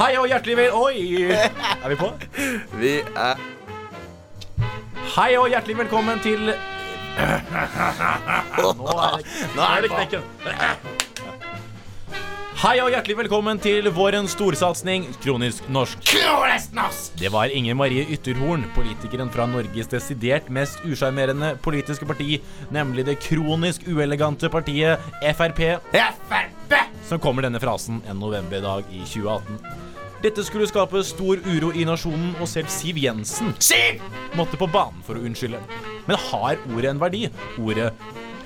[0.00, 0.70] Hei og hjertelig vel...
[0.72, 1.28] Oi!
[1.84, 2.06] Er vi på?
[2.80, 3.40] Vi er
[5.12, 6.54] Hei og hjertelig velkommen til Nå
[8.94, 10.22] er det, nå er det knekken.
[12.62, 16.00] Hei og hjertelig velkommen til vårens storsatsing Kronisk norsk.
[17.20, 22.40] Det var Inger Marie Ytterhorn, politikeren fra Norges desidert mest usjarmerende politiske parti,
[22.72, 25.60] nemlig det kronisk uelegante partiet Frp,
[27.10, 29.89] som kommer denne frasen en novemberdag i 2018.
[30.20, 34.02] Dette skulle skape stor uro i nasjonen, og selv Siv Jensen Siv!
[34.36, 35.60] måtte på banen for å unnskylde.
[36.04, 37.22] Men har ordet en verdi?
[37.56, 37.88] Ordet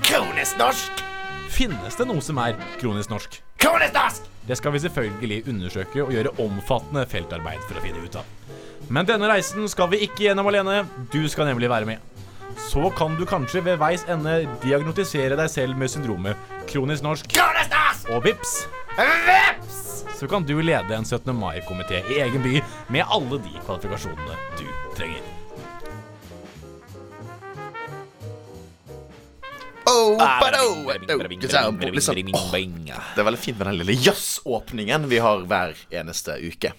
[0.06, 1.02] kronisk norsk!
[1.50, 3.40] Finnes det noe som er kronisk norsk?
[3.58, 4.30] Kronisk norsk!
[4.46, 8.30] Det skal vi selvfølgelig undersøke og gjøre omfattende feltarbeid for å finne ut av.
[8.92, 10.84] Men denne reisen skal vi ikke gjennom alene.
[11.10, 11.98] Du skal nemlig være med.
[12.68, 16.38] Så kan du kanskje ved veis ende diagnotisere deg selv med syndromet
[16.70, 17.34] kronisk norsk.
[17.34, 18.10] Kronisk norsk!
[18.14, 18.58] Og vips,
[18.96, 19.84] Vips!
[20.24, 21.36] så kan du lede en 17.
[21.36, 25.20] mai-komité i egen by med alle de kvalifikasjonene du trenger.
[29.86, 31.12] Oh, bado, det
[33.20, 36.72] er veldig fint med den lille jazzåpningen vi har hver eneste uke.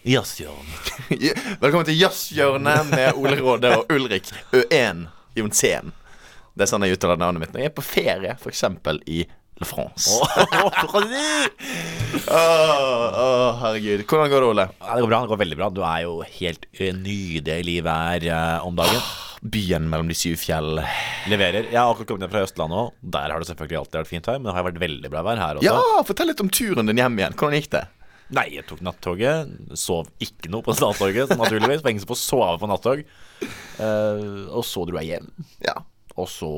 [1.62, 5.06] Velkommen til Jazzhjørnet med Ole Råde og Ulrik Øen
[5.38, 5.94] Jonsen.
[6.56, 8.64] Det er sånn jeg uttaler navnet mitt når jeg er på ferie, f.eks.
[9.06, 9.26] i
[9.56, 10.20] Le France.
[12.28, 14.04] Åh, herregud.
[14.10, 14.66] Hvordan går det, Ole?
[14.80, 15.20] Ja, det går bra.
[15.22, 16.66] det går veldig bra Du er jo helt
[17.00, 19.00] nydelig vær eh, om dagen.
[19.46, 20.80] Byen mellom de syv fjell.
[21.30, 21.68] Leverer.
[21.70, 22.96] Jeg har akkurat kommet ned fra Østlandet òg.
[23.16, 25.42] Der har det selvfølgelig alltid vært fint vær, men det har vært veldig bra vær
[25.44, 25.68] her også.
[25.70, 27.38] Ja, fortell litt om turen din hjem igjen.
[27.38, 27.84] Hvordan gikk det?
[28.36, 29.52] Nei, jeg tok nattoget.
[29.78, 31.84] Sov ikke noe på nattoget, naturligvis.
[31.86, 33.04] Var ingen som får sove på nattog.
[33.46, 35.30] Eh, og så dro jeg hjem.
[35.68, 35.78] Ja.
[36.18, 36.50] Og så,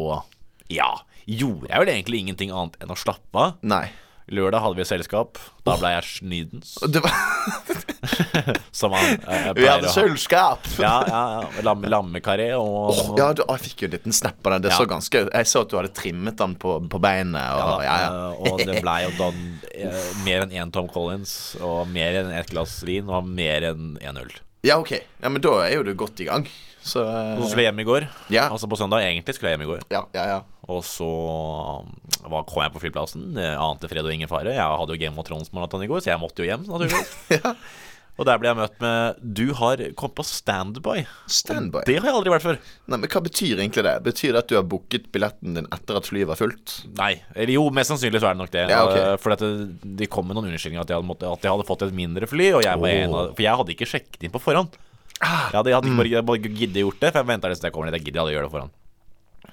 [0.72, 0.94] ja,
[1.28, 3.58] gjorde jeg vel egentlig ingenting annet enn å slappe av.
[3.62, 3.86] Nei.
[4.28, 5.38] Lørdag hadde vi selskap.
[5.64, 7.14] Da ble jeg snydens, Det var
[8.76, 10.66] som han eh, Vi hadde selskap.
[10.82, 11.64] Ja, ja, ja.
[11.64, 14.66] Lam, lammekaré og oh, ja, du, jeg fikk jo en liten snap av den.
[14.68, 14.80] Det Ja.
[14.82, 17.40] så ganske Jeg så at du hadde trimmet den på, på beinet.
[17.56, 19.30] Og, ja, ja, eh, og det blei jo da
[19.80, 23.96] eh, mer enn én Tom Collins, og mer enn ett glass vin, og mer enn
[24.04, 24.36] én øl.
[24.68, 24.92] ja, ok.
[25.24, 26.50] Ja, Men da er jo du godt i gang.
[26.88, 28.08] Så så skulle jeg hjem i går.
[28.34, 28.48] Ja.
[28.48, 29.06] Altså på søndag.
[29.06, 29.84] Egentlig skulle jeg hjem i går.
[29.94, 30.40] Ja, ja, ja.
[30.68, 31.08] Og så
[32.28, 33.36] hva, kom jeg på flyplassen.
[33.38, 34.56] Ante fred og ingen fare.
[34.56, 37.14] Jeg hadde jo Game of Thrones-maraton i går, så jeg måtte jo hjem, naturligvis.
[37.38, 37.54] ja.
[38.18, 41.04] Og der ble jeg møtt med Du har kommet på standby.
[41.30, 41.84] Standby.
[41.88, 42.60] Det har jeg aldri vært før.
[42.90, 43.94] Nei, men Hva betyr egentlig det?
[44.08, 46.80] Betyr det at du har booket billetten din etter at flyet var fullt?
[46.98, 47.14] Nei.
[47.36, 48.66] Eller jo, mest sannsynlig så er det nok det.
[48.74, 48.98] Ja, ok.
[48.98, 51.86] Eh, For de kom med noen unnskyldninger at jeg hadde, måttet, at jeg hadde fått
[51.86, 52.50] et mindre fly.
[52.58, 52.98] Og jeg var oh.
[52.98, 54.82] en av, for jeg hadde ikke sjekket inn på forhånd.
[55.22, 56.02] Jeg hadde, jeg hadde mm.
[56.04, 57.98] ikke bare, bare giddet gjort det, for jeg venta nesten jeg kommer dit.
[58.00, 58.76] Jeg gidder aldri gjøre det foran.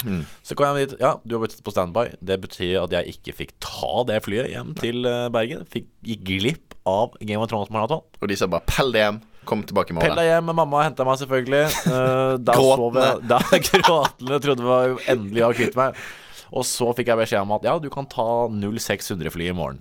[0.04, 0.22] Mm.
[0.44, 0.96] Så kom jeg dit.
[1.00, 2.08] Ja, du har blitt på standby.
[2.20, 5.62] Det betyr at jeg ikke fikk ta det flyet hjem til eh, Bergen.
[5.70, 8.02] Fikk, gikk glipp av Game of Thrones maraton.
[8.20, 10.16] Og de sa bare 'pell det hjem', kom tilbake i morgen.
[10.18, 11.64] deg hjem, mamma henta meg selvfølgelig.
[11.88, 12.68] Uh, Gråtende.
[12.76, 16.04] sov jeg- Da gråtende trodde jeg var endelig var kvitt meg.
[16.54, 19.80] Og så fikk jeg beskjed om at ja, du kan ta 0600-fly i morgen.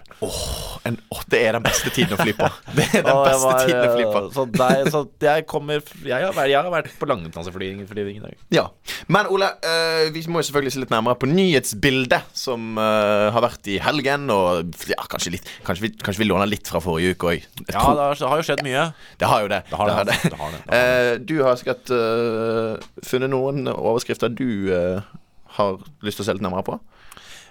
[0.87, 2.47] En, åh, det er den beste tiden å fly på.
[2.77, 4.21] Det er den beste var, tiden å fly på.
[4.23, 8.23] eh, Så, der, så jeg kommer Jeg har jeg har vært på langdistanseflyving flyving i
[8.23, 8.41] dag.
[8.53, 8.65] Ja.
[9.07, 13.45] Men Ole, uh, vi må jo selvfølgelig se litt nærmere på nyhetsbildet som uh, har
[13.45, 14.27] vært i helgen.
[14.33, 17.49] Og ja, kanskje, litt, kanskje, vi, kanskje vi låner litt fra forrige uke òg.
[17.67, 18.87] Ja, det har, det har jo skjedd mye.
[19.21, 19.63] Det har jo det.
[19.69, 21.91] Det har det, det, har Eh, du har sikkert
[23.05, 24.73] funnet noen overskrifter du
[25.57, 26.79] har lyst til å se litt nærmere på.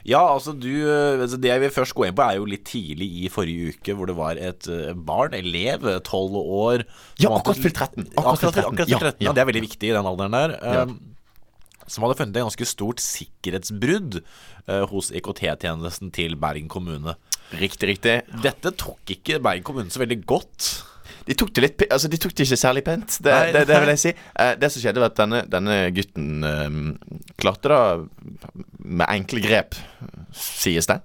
[0.02, 2.64] Ja, altså du eh, altså Det jeg vil først gå inn på, er jo litt
[2.66, 6.82] tidlig i forrige uke, hvor det var et eh, barn, elev, tolv år
[7.22, 8.08] Ja, akkurat fylt 13.
[8.16, 8.80] Akkurat, fylt fylt 13.
[8.82, 8.96] 13.
[8.96, 9.22] Akkurat 13.
[9.22, 10.56] Ja, Ja, det er veldig viktig i den alderen der.
[10.58, 10.82] Ja.
[10.91, 17.14] eh, Som hadde funnet et ganske stort sikkerhetsbrudd eh, hos IKT-tjenesten til Bergen kommune.
[17.58, 18.16] Riktig, riktig.
[18.42, 20.72] Dette tok ikke Bergen kommune så veldig godt.
[21.28, 23.19] De tok det litt Altså, de tok det ikke særlig pent.
[23.22, 24.12] Det, Nei, det, det vil jeg si.
[24.12, 26.77] Eh, det som skjedde, var at denne, denne gutten eh,
[27.41, 27.81] klarte da
[28.83, 29.78] med enkle grep,
[30.34, 30.99] sies det.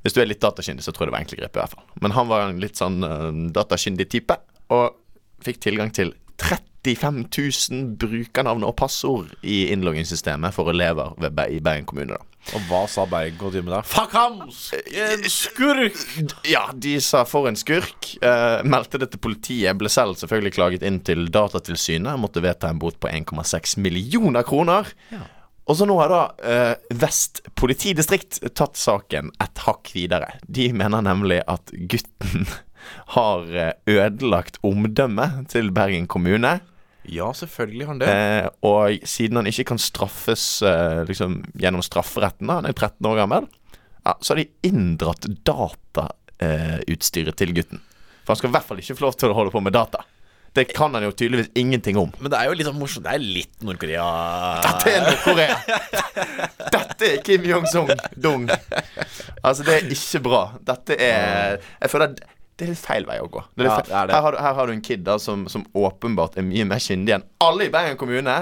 [0.00, 1.86] Hvis du er litt datakyndig, så tror jeg det var enkle grep, i hvert fall.
[2.00, 4.36] Men han var en litt sånn uh, datakyndig type,
[4.72, 4.96] og
[5.44, 6.14] fikk tilgang til
[6.84, 7.26] 35
[7.70, 11.12] 000 brukernavn og passord i innloggingssystemet for elever
[11.50, 12.16] i Bergen kommune.
[12.16, 13.82] da Og hva sa Bergen kommune da?
[13.84, 14.40] Fuck ham!
[14.46, 15.98] En skurk!
[16.54, 18.14] Ja, de sa for en skurk.
[18.24, 19.76] Uh, meldte det til politiet.
[19.78, 22.18] Ble selv selvfølgelig klaget inn til Datatilsynet.
[22.20, 24.88] Måtte vedta en bot på 1,6 millioner kroner.
[25.70, 30.32] Og så nå har da uh, Vest politidistrikt tatt saken et hakk videre.
[30.48, 32.48] De mener nemlig at gutten
[33.14, 36.58] har eh, ødelagt omdømmet til Bergen kommune.
[37.10, 38.10] Ja, selvfølgelig har han det.
[38.14, 43.10] Eh, og siden han ikke kan straffes eh, liksom, gjennom strafferetten, da, han er 13
[43.10, 43.48] år gammel,
[44.06, 47.82] ja, så har de inndratt datautstyret til gutten.
[48.22, 50.00] For han skal i hvert fall ikke få lov til å holde på med data.
[50.52, 52.10] Det kan han jo tydeligvis ingenting om.
[52.18, 53.04] Men det er jo litt sånn morsomt.
[53.06, 54.06] Det er litt Nord-Korea.
[54.64, 55.58] Dette er Nord-Korea!
[56.74, 58.48] Dette er Kim Jong-sung Dung.
[58.50, 60.42] Altså, det er ikke bra.
[60.66, 62.24] Dette er Jeg føler at
[62.60, 63.40] det er litt feil vei å gå.
[63.56, 64.14] Det er Ja, det er det.
[64.14, 66.82] Her, har du, her har du en kid da som, som åpenbart er mye mer
[66.84, 68.34] kyndig enn alle i Bergen kommune.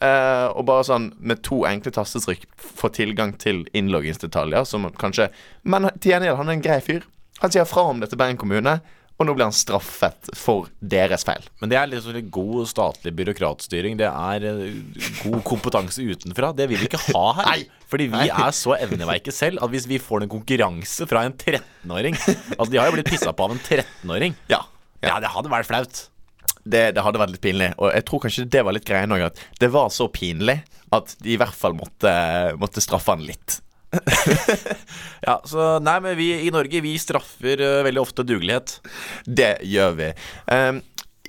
[0.00, 2.46] eh, og bare sånn med to enkle tastetrykk
[2.80, 4.64] får tilgang til innloggingsdetaljer.
[4.66, 5.28] Som kanskje
[5.62, 7.04] Men til gjengjeld, han er en grei fyr.
[7.42, 8.80] Han sier fra om det til Bergen kommune,
[9.20, 11.44] og nå blir han straffet for deres feil.
[11.60, 13.98] Men det er liksom litt god statlig byråkratstyring.
[14.00, 14.78] Det er eh,
[15.26, 16.54] god kompetanse utenfra.
[16.56, 17.50] Det vil vi ikke ha her.
[17.50, 17.84] Nei.
[17.90, 18.30] Fordi vi Nei.
[18.32, 22.14] er så evneveike selv at hvis vi får en konkurranse fra en 13-åring
[22.56, 24.36] Altså, de har jo blitt pissa på av en 13-åring.
[24.52, 24.62] Ja.
[25.04, 26.04] Ja, det hadde vært flaut.
[26.64, 27.70] det, det hadde vært litt pinlig.
[27.80, 30.60] Og jeg tror kanskje det var litt greia òg, at det var så pinlig
[30.94, 32.10] at de i hvert fall måtte,
[32.60, 33.60] måtte straffe han litt.
[35.26, 38.78] Ja, så Nei, men vi i Norge, vi straffer uh, veldig ofte dugelighet.
[39.26, 40.08] Det gjør vi.
[40.48, 40.80] Um,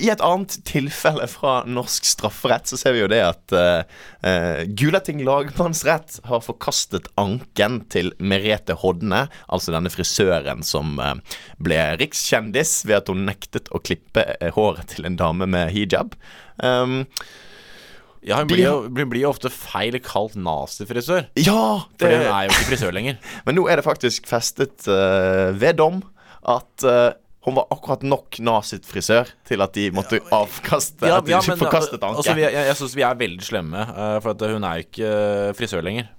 [0.02, 3.84] I et annet tilfelle fra norsk strafferett så ser vi jo det at uh,
[4.24, 11.18] uh, Gulating lagmannsrett har forkastet anken til Merete Hodne, altså denne frisøren som uh,
[11.60, 14.26] ble rikskjendis ved at hun nektet å klippe
[14.56, 16.16] håret til en dame med hijab.
[16.64, 17.02] Um,
[18.22, 21.26] Ja, Hun blir jo, blir jo ofte feil kalt nazifrisør.
[21.42, 21.64] ja,
[21.98, 23.18] For hun er jo ikke frisør lenger.
[23.48, 26.04] Men nå er det faktisk festet uh, ved dom
[26.46, 27.10] at uh,
[27.48, 32.22] hun var akkurat nok nazifrisør til at de måtte avkaste At de ikke forkastet anke.
[32.22, 35.14] altså, jeg, jeg syns vi er veldig slemme, uh, for hun er jo ikke
[35.58, 36.12] frisør lenger.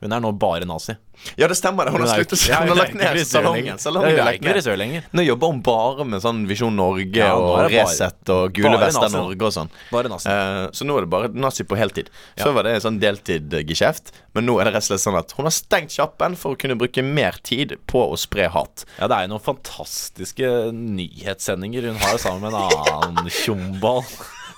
[0.00, 0.94] Hun er nå bare nazi.
[1.36, 1.84] ja, det stemmer.
[1.84, 3.76] det Hun har sluttet ja, Hun har lagt ned salongen.
[3.78, 5.04] salongen Ja, er hun er ikke frisør lenger.
[5.12, 9.12] Nå jobber hun bare med sånn Visjon Norge Ja, og Resett og Gule vester.
[9.12, 9.68] Norge og sånn.
[9.92, 10.32] Bare nazi.
[10.32, 12.08] Uh, så nå er det bare nazi på heltid.
[12.40, 15.36] Før var det en sånn deltidgeskjeft, men nå er det rett og slett sånn at
[15.36, 18.86] hun har stengt kjappen for å kunne bruke mer tid på å spre hat.
[18.96, 24.06] Ja, det er jo noen fantastiske nyhetssendinger hun har sammen med en annen tjomball.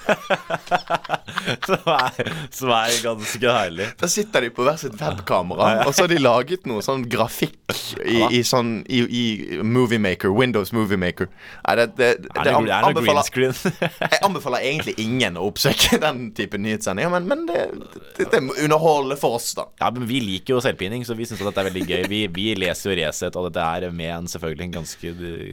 [1.67, 3.89] som, er, som er ganske herlig.
[4.01, 7.75] Da sitter de på hver sitt webkamera, og så har de laget noe sånn grafikk
[8.03, 9.25] i, i sånn i, i
[9.65, 11.31] Moviemaker, Windows Moviemaker.
[11.67, 13.29] Nei, det, det, det, det, an- anbefaler,
[14.03, 17.67] jeg anbefaler egentlig ingen å oppsøke den type nyhetssendinger, men, men det,
[18.19, 19.69] det, det må underholde for oss, da.
[19.83, 22.03] Ja, men Vi liker jo selvpining, så vi syns dette er veldig gøy.
[22.11, 25.13] Vi, vi leser jo Resett, og dette er med en selvfølgelig en ganske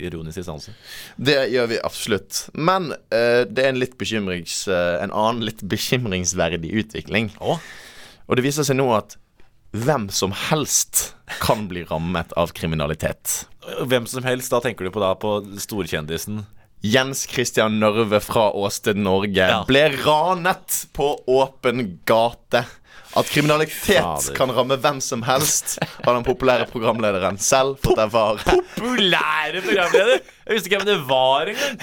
[0.10, 0.74] ironisk distanse.
[1.18, 2.42] Det gjør vi absolutt.
[2.58, 4.39] Men uh, det er en litt bekymrings...
[4.44, 7.32] eh, en annen litt bekymringsverdig utvikling.
[7.40, 7.60] Oh.
[8.30, 9.18] Og det viser seg nå at
[9.72, 11.14] hvem som helst
[11.44, 13.44] kan bli rammet av kriminalitet.
[13.86, 16.44] Hvem som helst, da tenker du på da på storkjendisen.
[16.82, 19.64] Jens Christian Nørve fra Åsted Norge Ja.
[19.68, 22.64] ble ranet på åpen gate.
[23.18, 28.44] At kriminalitet kan ramme hvem som helst, har den populære programlederen selv fått erfare.
[28.46, 30.20] Populære programleder!
[30.50, 31.80] Jeg visste ikke hvem det var engang.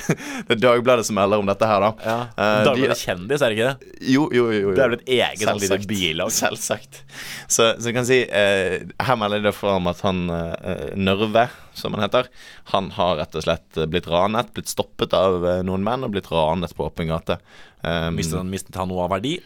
[0.46, 1.90] Det er Dagbladet som melder om dette her, da.
[2.06, 2.14] Ja.
[2.38, 3.90] Uh, Dagbladet Kjendis, er det ikke det?
[4.14, 4.72] Jo, jo, jo, jo.
[4.78, 6.32] Det er vel et eget sånn lite bilag.
[6.34, 7.02] Selvsagt.
[7.46, 11.94] Så, så jeg kan si uh, Her melder de fram at han uh, Nørve, som
[11.94, 12.30] han heter,
[12.72, 14.54] han har rett og slett blitt ranet.
[14.54, 17.38] Blitt stoppet av noen menn og blitt ranet på åpen gate.
[17.82, 19.40] Um, Mistet han, mistet han noe av verdi?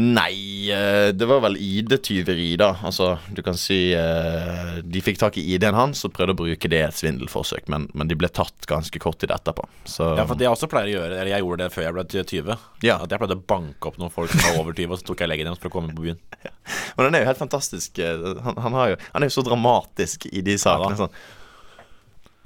[0.00, 2.70] Nei, eh, det var vel ID-tyveri, da.
[2.86, 6.70] Altså, du kan si eh, De fikk tak i ID-en hans og prøvde å bruke
[6.72, 9.66] det i et svindelforsøk, men, men de ble tatt ganske kort tid etterpå.
[9.84, 11.96] Så Ja, for det jeg også pleier å gjøre, eller jeg gjorde det før jeg
[11.98, 12.56] ble 20.
[12.86, 12.96] Ja.
[13.02, 15.24] At jeg pleide å banke opp noen folk som var over 20, og så tok
[15.26, 16.22] jeg leggen deres for å komme på byen.
[16.96, 17.98] Men han er jo helt fantastisk.
[18.00, 20.94] eh, Han, han, har jo, han er jo så dramatisk i de sakene.
[20.96, 21.18] Ja, sånn.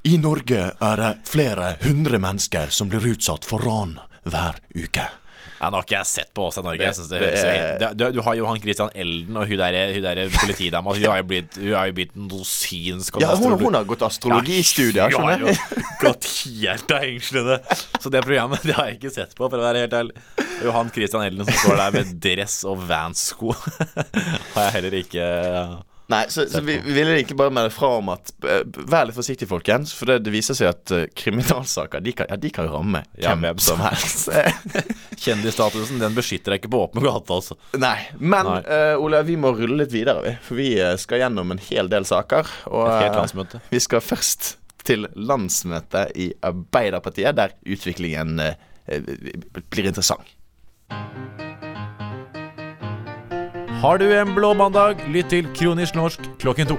[0.05, 3.95] I Norge er det flere hundre mennesker som blir utsatt for ran
[4.29, 5.07] hver uke.
[5.61, 6.89] Ja, Nå har ikke jeg sett på Åsa Norge.
[6.95, 10.95] Det, Det helt- du, du har Johan Christian Elden og hun der, hun der politidama.
[10.97, 14.03] Hun har jo blitt, hun har jo blitt noe synsk Ja, hun, hun har gått
[14.07, 17.59] astrologistudier, skjønner hun har jo gått helt av hengslene.
[18.03, 20.17] Så det programmet det har jeg ikke sett på, for å være helt ærlig.
[20.65, 23.55] Johan Christian Elden som står der med dress og Vans-sko,
[24.55, 25.27] har jeg heller ikke
[26.07, 29.17] Nei, så, så vi, vi ville egentlig bare melde fra om at uh, Vær litt
[29.17, 29.95] forsiktig, folkens.
[29.97, 33.33] For det, det viser seg at uh, kriminalsaker de kan, ja, de kan ramme Ja,
[33.41, 34.29] hvem som helst.
[35.25, 37.57] Kjendisstatusen den beskytter deg ikke på åpen gate, altså.
[37.81, 37.97] Nei.
[38.21, 38.61] Men Nei.
[38.69, 40.35] Uh, Ole, vi må rulle litt videre, vi.
[40.45, 40.69] For vi
[41.01, 42.53] skal gjennom en hel del saker.
[42.69, 48.37] Og vi skal først til landsmøtet i Arbeiderpartiet, der utviklingen
[49.73, 50.29] blir interessant.
[53.85, 56.77] Har du en blå mandag, lytt til Kronisk norsk klokken to.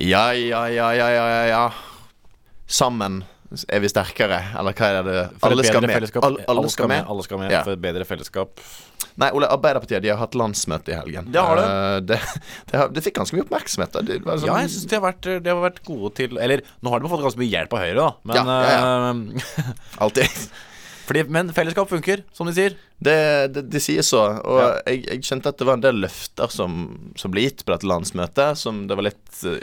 [0.00, 1.60] Ja, ja, ja, ja, ja, ja.
[2.64, 3.20] Sammen
[3.68, 5.18] Er vi sterkere, eller hva er det?
[5.44, 6.08] Alle skal med.
[6.22, 7.04] Alle, alle skal med.
[7.12, 7.62] Alle skal med Ja.
[7.66, 8.60] for et bedre fellesskap.
[9.20, 11.26] Nei, Ole, Arbeiderpartiet de har hatt landsmøte i helgen.
[11.34, 11.64] Det har det.
[11.68, 12.18] Eh, det,
[12.70, 13.98] det, har, det fikk ganske mye oppmerksomhet.
[14.08, 17.10] Det var sånn, Ja, jeg syns de, har vært- gode til Eller nå har de
[17.12, 18.10] fått ganske mye hjelp av Høyre, da.
[18.24, 19.72] Men, Ja, ja, eh,
[20.06, 20.48] Alltid.
[21.04, 22.76] fordi, men fellesskap funker, som de sier.
[23.02, 23.18] Det,
[23.52, 24.22] det, de sier så.
[24.46, 24.68] Og Ja.
[24.86, 27.84] jeg, jeg skjønte at det var en del løfter som, som ble gitt på dette
[27.90, 29.58] landsmøtet, som det var litt uh,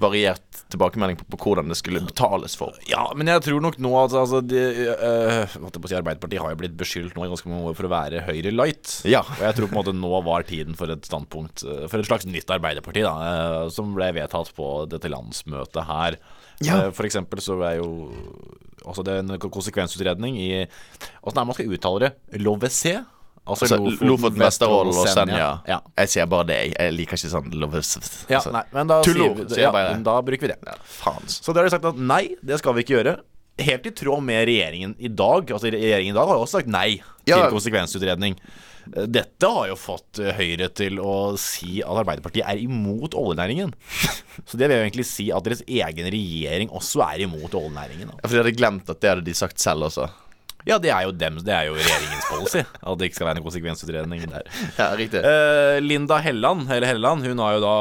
[0.00, 2.76] variert tilbakemelding på, på hvordan det skulle betales for.
[2.90, 4.62] Ja, men jeg tror nok nå at altså, de,
[5.00, 5.56] uh,
[5.88, 8.52] si, Arbeiderpartiet har jo blitt beskyldt nå i ganske mange år for å være Høyre
[8.54, 8.98] light.
[9.08, 9.22] Ja.
[9.38, 12.08] Og jeg tror på en måte nå var tiden for et standpunkt øh, For et
[12.08, 16.18] slags nytt Arbeiderparti, da, øh, som ble vedtatt på dette landsmøtet her.
[16.64, 16.80] Ja.
[16.88, 17.90] Eh, For eksempel så er jo
[18.88, 22.10] Altså det er en konsekvensutredning i Åssen er det man skal uttale det?
[22.40, 22.82] LoVC?
[23.48, 25.48] Altså, Lofoten, Vesterålen og Senja.
[25.68, 25.80] Ja.
[26.02, 26.58] Jeg sier bare det.
[26.74, 28.04] Jeg, liker ikke sånn altså.
[28.30, 29.96] ja, nei, men da, Tullord, vi, ja, bare.
[29.96, 30.58] men da bruker vi det.
[30.68, 31.16] Ja.
[31.32, 33.18] Så da har de sagt at nei, det skal vi ikke gjøre.
[33.58, 35.50] Helt i tråd med regjeringen i dag.
[35.50, 38.38] Altså Regjeringen i dag har jo også sagt nei til konsekvensutredning.
[38.88, 43.74] Dette har jo fått eh, Høyre til å si at Arbeiderpartiet er imot oljenæringen.
[44.48, 48.14] Så det vil jo egentlig si at deres egen regjering også er imot oljenæringen.
[48.14, 50.08] Ja, for de hadde glemt at det hadde de sagt selv også.
[50.66, 52.62] Ja, det er jo dem, det er jo regjeringens policy.
[52.82, 54.48] At det ikke skal være en konsekvensutredning der.
[54.76, 55.22] Ja, riktig.
[55.22, 57.74] uh, Linda Helland, eller Helleland, hun har jo da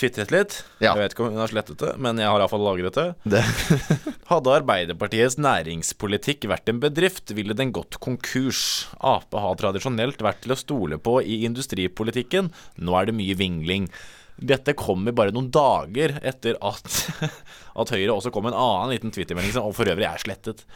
[0.00, 0.56] tvitret litt.
[0.80, 0.94] Ja.
[0.94, 3.06] Jeg vet ikke om hun har slettet det, men jeg har iallfall lagret det.
[3.36, 3.44] Det.
[4.32, 8.64] Hadde Arbeiderpartiets næringspolitikk vært en bedrift, ville den gått konkurs.
[8.98, 12.50] Ap har tradisjonelt vært til å stole på i industripolitikken.
[12.82, 13.90] Nå er det mye vingling.
[14.36, 16.86] Dette kommer bare noen dager etter at,
[17.80, 20.66] at Høyre også kom med en annen liten twittermelding som for øvrig er slettet.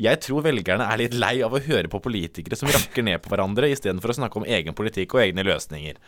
[0.00, 3.32] Jeg tror velgerne er litt lei av å høre på politikere som rakker ned på
[3.32, 5.98] hverandre, istedenfor å snakke om egen politikk og egne løsninger.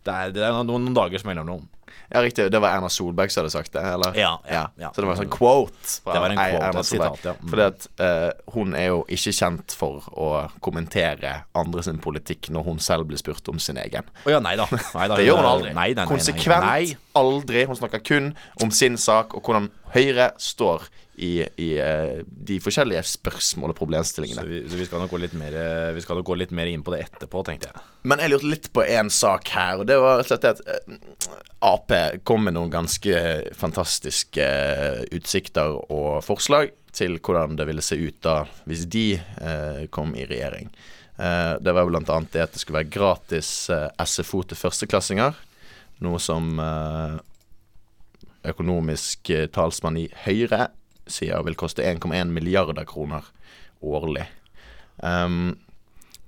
[0.00, 1.66] Det er, det er noen, noen dagers mellomrom.
[2.08, 2.52] Ja, riktig.
[2.52, 4.16] Det var Erna Solberg som hadde sagt det, eller?
[4.18, 4.90] Ja, ja, ja.
[4.94, 7.18] Så det var en sånn quote fra Det var en quote, Erna Solberg.
[7.20, 7.34] sitat, ja.
[7.38, 7.50] Mm.
[7.52, 10.30] Fordi at uh, hun er jo ikke kjent for å
[10.64, 14.10] kommentere andres politikk når hun selv blir spurt om sin egen.
[14.24, 14.66] Å ja, nei da.
[14.72, 15.74] Nei, da Det gjør hun aldri.
[15.76, 16.08] Nei, nei, nei,
[16.40, 16.96] Konsekvent Nei.
[17.20, 17.66] aldri.
[17.68, 18.32] Hun snakker kun
[18.64, 20.88] om sin sak og hvordan Høyre står
[21.20, 24.44] i, i eh, de forskjellige spørsmål og Så problemstillingene.
[24.48, 25.56] vi, så vi skal nok gå litt mer
[25.96, 27.82] Vi skal nok gå litt mer inn på det etterpå, tenkte jeg.
[28.08, 30.62] Men jeg lurte litt på én sak her, og det var rett og slett at
[30.64, 31.92] eh, Ap
[32.24, 33.18] kom med noen ganske
[33.58, 38.38] fantastiske eh, utsikter og forslag til hvordan det ville se ut da
[38.70, 40.70] hvis de eh, kom i regjering.
[41.20, 43.52] Eh, det var annet det at det skulle være gratis
[44.00, 45.36] SFO til førsteklassinger.
[46.00, 47.16] Noe som eh,
[48.50, 50.68] økonomisk eh, talsmann i Høyre
[51.10, 53.26] sier vil koste 1,1 milliarder kroner
[53.82, 54.26] årlig.
[55.02, 55.56] Um,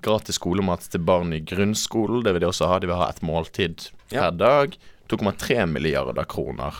[0.03, 2.79] gratis skolemat til barn i grunnskolen, det vil de også ha.
[2.83, 4.29] De vil ha et måltid Ja.
[4.31, 4.75] dag.
[5.09, 6.73] 2,3 milliarder kroner.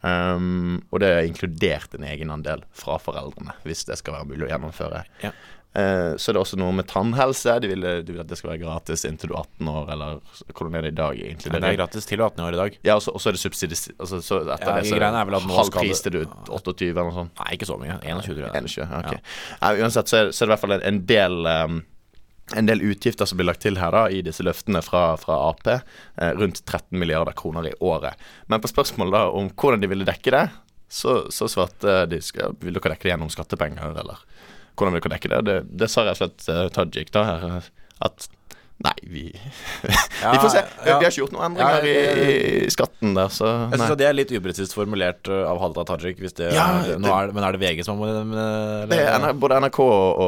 [0.00, 4.50] Um, og det er inkludert en egenandel fra foreldrene, hvis det skal være mulig å
[4.52, 5.04] gjennomføre.
[5.24, 5.32] Ja.
[5.76, 7.58] Eh, så er det også noe med tannhelse.
[7.62, 10.22] De vil, de vil at det skal være gratis inntil du er 18 år, eller
[10.54, 11.52] hvordan er det i dag, egentlig?
[11.52, 12.78] Det er gratis til du 18 år i dag.
[12.88, 13.84] Ja, og så og så er det subsidies...
[13.98, 17.10] Altså, så etter Ja, det så er vel at halv pris til du 28 eller
[17.10, 17.36] noe sånt.
[17.42, 18.00] Nei, ikke så mye.
[18.00, 18.64] 21, tror jeg.
[18.64, 19.38] 21, ok.
[19.62, 21.80] Nei, uansett så er, så er det i hvert fall en, en del um,
[22.56, 25.66] en del utgifter som blir lagt til her da i disse løftene fra, fra Ap.
[25.68, 28.16] Eh, rundt 13 milliarder kroner i året.
[28.48, 30.46] Men på spørsmålet da om hvordan de ville dekke det,
[30.88, 34.22] så, så svarte de skal, Vil dere dekke det gjennom skattepenger, eller
[34.78, 35.40] hvordan vi kan dekke det?
[35.48, 37.70] Det, det sa rett og slett uh, Tajik da her, eh,
[38.06, 38.28] at
[38.78, 39.22] Nei, vi
[40.32, 40.60] Vi får se.
[40.84, 41.94] Vi har ikke gjort noen endringer i,
[42.66, 43.78] i skatten der, så Jeg nei.
[43.88, 46.20] syns det er litt upresist formulert uh, av Halda Tajik.
[46.22, 48.20] Hvis det, Ja, det, er, men er det VG som har
[48.92, 50.22] Det er både NRK og,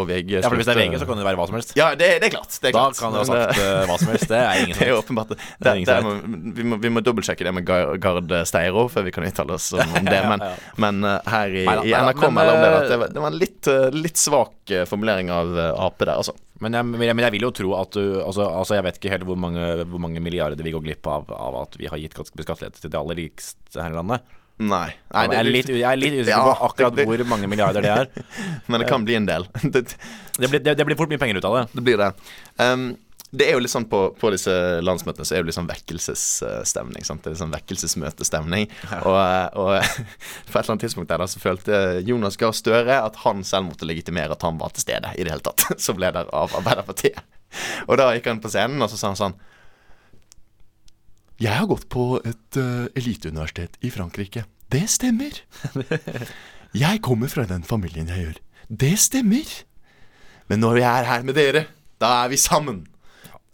[0.00, 0.32] og VG.
[0.40, 1.74] Ja, for Hvis det er VG, så kan det være hva som helst.
[1.78, 2.50] Ja, det, det er klart.
[2.58, 2.98] Det er Da klart.
[2.98, 4.26] kan du ha sagt det- uh, hva som helst.
[4.32, 5.34] Det er ingen som åpenbart.
[5.36, 6.14] Det, Det er som må,
[6.58, 7.68] vi, må, vi må dobbeltsjekke det med
[8.02, 10.18] Gard, Steiro før vi kan uttale oss om, om det.
[10.34, 10.72] Men, Ja, ja.
[10.82, 13.38] men uh, her i, Neida, i neida, NRK men, melder om det det var, en
[13.38, 13.70] litt,
[14.02, 16.34] litt svak formulering av Ap der, altså.
[16.62, 19.26] Men jeg, men, jeg, vil jo tro at du altså, altså Jeg vet ikke helt
[19.26, 22.44] hvor mange, hvor mange milliarder vi går glipp av av at vi har gitt beskattelighet
[22.46, 24.34] skattelette til de aller rikeste her i landet.
[24.62, 24.86] Nei.
[25.10, 27.90] Nei jeg, er litt, jeg er litt usikker Ja, på akkurat hvor mange milliarder det
[27.90, 28.28] er.
[28.70, 29.48] men det kan bli en del.
[29.64, 29.88] det,
[30.38, 31.64] Det blir, det, det blir fort mye penger ut av det.
[31.74, 32.10] det blir det.
[32.58, 32.86] Um,
[33.34, 34.52] det er jo litt sånn på, på disse
[34.84, 37.06] landsmøtene så er det litt sånn vekkelsesstemning.
[37.06, 37.24] Sant?
[37.24, 38.68] Det er litt sånn vekkelsesmøtestemning.
[39.00, 39.18] Og,
[39.58, 39.72] og
[40.48, 43.72] på et eller annet tidspunkt der da så følte Jonas Gahr Støre at han selv
[43.72, 47.18] måtte legitimere at han var til stede i det hele tatt som leder av Arbeiderpartiet.
[47.88, 49.36] Og da gikk han på scenen og så sa han sånn
[51.42, 54.46] Jeg har gått på et uh, eliteuniversitet i Frankrike.
[54.70, 55.42] Det stemmer.
[56.74, 58.38] Jeg kommer fra den familien jeg gjør.
[58.66, 59.50] Det stemmer.
[60.50, 61.60] Men når jeg er her med dere,
[62.02, 62.80] da er vi sammen.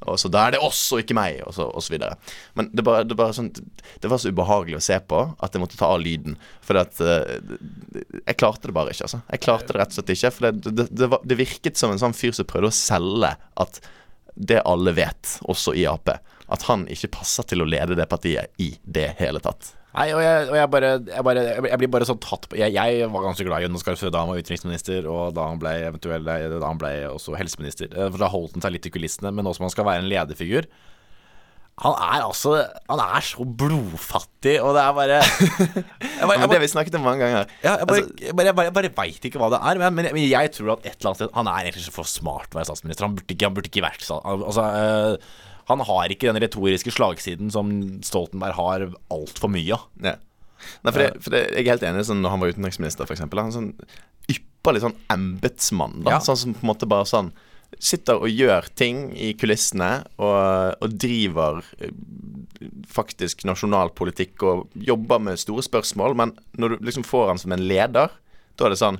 [0.09, 2.17] Og så da er det oss og ikke meg, og så, og så videre.
[2.57, 3.51] Men det, bare, det, bare sånn,
[4.01, 6.39] det var så ubehagelig å se på at jeg måtte ta av lyden.
[6.65, 7.37] For at uh,
[8.25, 9.23] Jeg klarte det bare ikke, altså.
[9.29, 10.33] Jeg klarte det rett og slett ikke.
[10.37, 13.83] For det, det, var, virket som en sånn fyr som prøvde å selge at
[14.41, 16.09] det alle vet, også i Ap,
[16.51, 19.75] at han ikke passer til å lede det partiet i det hele tatt.
[19.91, 22.71] Nei, og jeg, og jeg, bare, jeg, bare, jeg blir bare sånn tatt på jeg,
[22.77, 25.59] jeg, var ganske glad i Jonas Gahr Støre da han var utenriksminister, og da han
[25.63, 27.91] ble eventuelt Da han ble også helseminister.
[27.91, 30.05] Eh, for da holdt han seg litt i kulissene, men nå som han skal være
[30.05, 30.71] en lederfigur
[31.83, 32.55] Han er altså
[32.87, 35.21] Han er så blodfattig, og det er bare,
[36.31, 37.51] bare Det har vi snakket om mange ganger.
[37.67, 39.85] Ja, jeg bare, altså, bare, bare, bare veit ikke hva det er.
[39.91, 42.61] Men, men, jeg tror at et eller annet sted Han er egentlig for smart til
[42.61, 43.11] å være statsminister.
[43.11, 47.53] Han burde ikke, han burde ikke vært altså, øh, han har ikke den retoriske slagsiden
[47.55, 47.71] som
[48.07, 49.87] Stoltenberg har altfor mye av.
[50.05, 50.17] Ja.
[50.85, 53.23] Nei, for, det, for det, Jeg er helt enig sånn, når han var utenriksminister, f.eks.
[53.25, 53.71] Han sånn
[54.29, 56.03] ypperlig sånn embetsmann.
[56.09, 56.21] Ja.
[56.25, 57.33] Sånn som på en måte bare sånn
[57.79, 61.93] Sitter og gjør ting i kulissene og, og driver eh,
[62.91, 67.63] faktisk nasjonalpolitikk og jobber med store spørsmål, men når du liksom får han som en
[67.71, 68.11] leder,
[68.59, 68.99] da er det sånn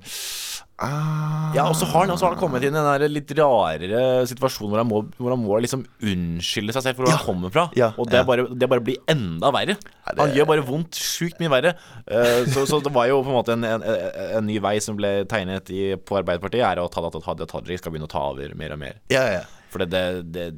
[0.81, 1.51] Ah.
[1.53, 4.81] Ja, og så har han, har han kommet inn i den litt rarere situasjonen hvor
[4.81, 7.19] han må, hvor han må liksom unnskylde seg selv for hvor ja.
[7.19, 7.65] han kommer fra.
[7.77, 8.27] Ja, og det, ja.
[8.29, 9.77] bare, det, bare, blir enda verre.
[9.77, 10.17] Det...
[10.17, 11.75] Han gjør bare vondt sjukt mye verre.
[12.07, 14.97] Uh, så, så, det var jo på en måte en, en, en ny vei som
[14.97, 18.77] ble tegnet i, på Arbeiderpartiet, er at Hadia Tajik skal begynne å ta over mer
[18.77, 19.03] og mer.
[19.13, 19.45] Ja, ja.
[19.71, 20.49] For det, det,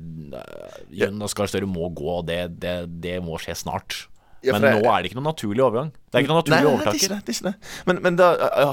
[0.94, 4.04] Jonas Gahr Støre må gå, og det, det, det må skje snart.
[4.42, 5.92] Ja, men nå er det ikke noen naturlig overgang.
[6.12, 7.52] Det er ikke noen naturlig nei, nei, det er ikke det.
[7.88, 8.26] Men, men da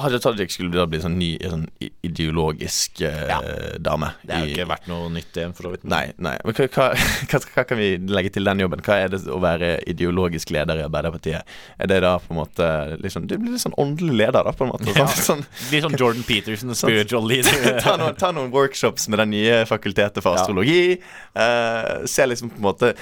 [0.04, 1.62] Haja Tajik skulle da bli sånn ny sånn
[2.04, 3.38] ideologisk uh, ja.
[3.80, 4.10] dame.
[4.28, 5.86] Det har jo ikke vært noe nytt, igjen, for så vidt.
[5.88, 6.36] Nei, nei.
[6.44, 6.68] Men hva,
[7.32, 8.84] hva, hva, kan vi legge til den jobben?
[8.84, 11.56] Hva er det å være ideologisk leder i Arbeiderpartiet?
[11.80, 12.68] Er det da på en måte
[13.06, 14.92] liksom, Du blir litt sånn åndelig leder, da, på en måte.
[15.00, 15.08] Ja.
[15.08, 17.56] Sånn, blir sånn Jordan Peterson, spiritual leader.
[17.86, 21.00] ta, noen, ta, noen, workshops med det nye fakultetet for astrologi.
[21.32, 22.94] Uh, se liksom på en måte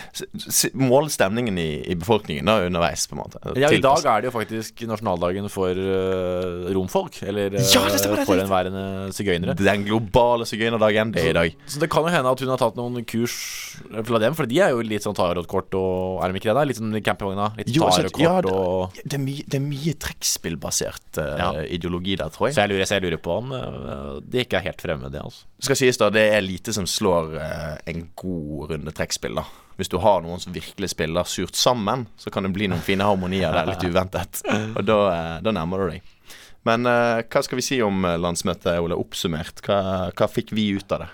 [0.77, 3.41] Mål stemningen i, i befolkningen da underveis, på en måte.
[3.57, 7.19] Ja, I dag er det jo faktisk nasjonaldagen for uh, romfolk.
[7.27, 8.83] Eller uh, ja, det, forhenværende
[9.15, 9.55] sigøynere.
[9.59, 11.57] Den globale sigøynerdagen, det er i dag.
[11.65, 13.37] Så, det kan jo hende at hun har tatt noen kurs
[14.07, 16.65] fra dem, for de er jo litt sånn tarotkort og Er de ikke det?
[16.71, 17.49] Litt sånn campingvogna?
[17.59, 21.49] Litt tarotkort ja, det, og det er, mye, det er mye trekkspillbasert uh, ja.
[21.77, 22.57] ideologi der, tror jeg.
[22.57, 23.53] Så jeg lurer, så jeg lurer på om
[24.27, 25.45] det ikke er helt fremmed, det, altså.
[25.63, 27.31] Skal sies da, det er lite som slår
[27.89, 29.45] en god runde trekkspill, da
[29.77, 33.05] hvis du har noen som virkelig spiller surt sammen, så kan det bli noen fine
[33.05, 34.41] harmonier der, litt uventet.
[34.73, 36.13] Og da, eh, da nærmer du deg.
[36.67, 38.97] Men uh, hva skal vi si om eh, landsmøtet, Ole?
[38.97, 41.11] Oppsummert, hva, hva fikk vi ut av det?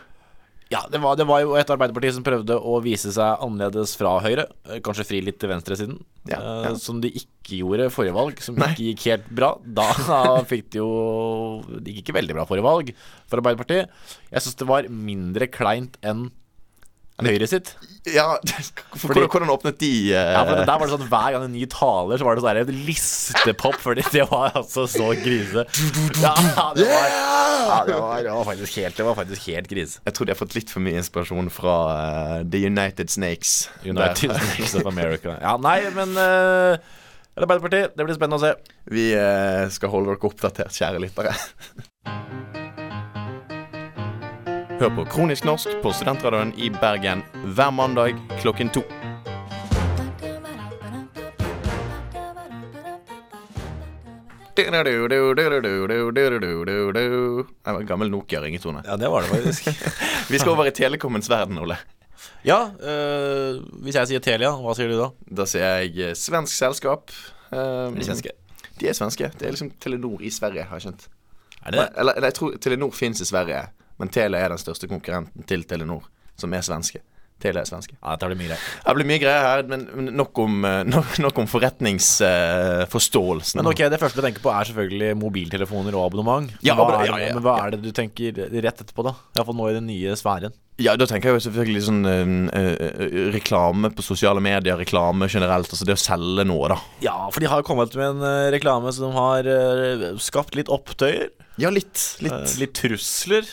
[0.74, 4.16] Ja, det var, det var, jo et Arbeiderparti som prøvde å vise seg annerledes fra
[4.24, 4.48] Høyre.
[4.86, 6.00] Kanskje fri litt til venstresiden.
[6.30, 6.72] Ja, ja.
[6.72, 8.72] Uh, som de ikke gjorde forrige valg, som Nei.
[8.74, 9.52] ikke gikk helt bra.
[9.64, 9.88] Da
[10.52, 10.92] fikk de jo
[11.78, 12.94] Det gikk ikke veldig bra forrige valg
[13.28, 13.92] for Arbeiderpartiet.
[14.32, 16.30] Jeg syns det var mindre kleint enn
[17.28, 17.74] Høyre sitt.
[18.12, 18.36] Ja,
[19.00, 20.18] Fordi, Hvordan åpnet de uh...
[20.18, 22.82] Ja, for Der var det sånn Hver gang en ny taler, så var det sånn
[22.88, 23.78] listepop.
[23.80, 25.64] Fordi det var altså så grise.
[26.20, 26.34] Ja,
[26.76, 30.02] det var, ja, det var, det var faktisk helt Det var faktisk helt grise.
[30.04, 33.56] Jeg tror de har fått litt for mye inspirasjon fra uh, The United Snakes.
[33.88, 35.38] United Snakes of America.
[35.40, 36.76] Ja, nei, men uh,
[37.40, 38.76] Arbeiderpartiet, det blir spennende å se.
[38.94, 39.08] Vi
[39.74, 41.34] skal holde dere oppdatert, kjære lyttere.
[44.84, 47.22] Hør på Kronisk norsk på Studentradioen i Bergen
[47.56, 48.82] hver mandag klokken to.
[54.58, 54.84] Det var
[57.80, 58.84] en gammel Nokia-ringetone.
[58.84, 59.70] Ja, det var det faktisk.
[60.34, 61.78] Vi skal over i telekommens verden, Ole.
[62.44, 65.08] Ja, øh, hvis jeg sier Telia, hva sier du da?
[65.32, 67.16] Da sier jeg eh, svensk selskap.
[67.56, 68.36] Um, de svenske?
[68.82, 69.32] De er svenske.
[69.40, 71.08] Det er liksom Telenor i Sverige, har jeg skjønt.
[71.64, 71.88] Er det?
[71.96, 73.64] Eller, eller jeg tror Telenor fins i Sverige.
[74.04, 76.04] Men Telia er den største konkurrenten til Telenor,
[76.36, 77.00] som er svenske.
[77.44, 77.96] Telia er svenske.
[77.98, 78.62] Ja, dette blir mye greier.
[78.84, 79.82] Det blir mye greier her, men
[80.16, 83.58] nok om, eh, nok, nok om forretningsforståelsen.
[83.62, 86.48] Men ok, Det første du tenker på, er selvfølgelig mobiltelefoner og abonnement.
[86.66, 89.14] Ja, hva er, ja, ja, men hva er det du tenker rett etterpå, da?
[89.38, 90.54] Iallfall nå i den nye sfæren.
[90.82, 95.70] Ja, da tenker jeg jo selvfølgelig sånn øh, øh, reklame på sosiale medier, reklame generelt.
[95.72, 96.78] Altså det å selge noe, da.
[97.06, 99.42] Ja, for de har kommet med en reklame som har
[100.20, 101.30] skapt litt opptøyer.
[101.62, 102.18] Ja, litt.
[102.26, 103.46] Litt, litt trusler.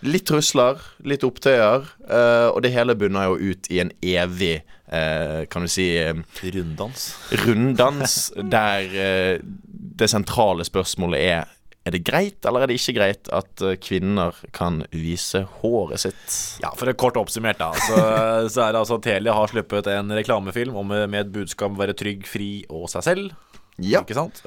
[0.00, 5.44] Litt trusler, litt opptøyer, uh, og det hele bunner jo ut i en evig uh,
[5.52, 7.10] Kan du si uh, Runddans.
[7.44, 8.14] Runddans
[8.56, 14.36] der det sentrale spørsmålet er er det greit eller er det ikke greit at kvinner
[14.54, 16.36] kan vise håret sitt?
[16.62, 17.72] Ja, For det kort oppsummert, da.
[17.74, 17.96] Så,
[18.54, 21.82] så er det altså Telia har sluppet en reklamefilm om, med et budskap om å
[21.82, 23.34] være trygg, fri og seg selv.
[23.82, 24.04] Ja.
[24.04, 24.44] Ikke sant?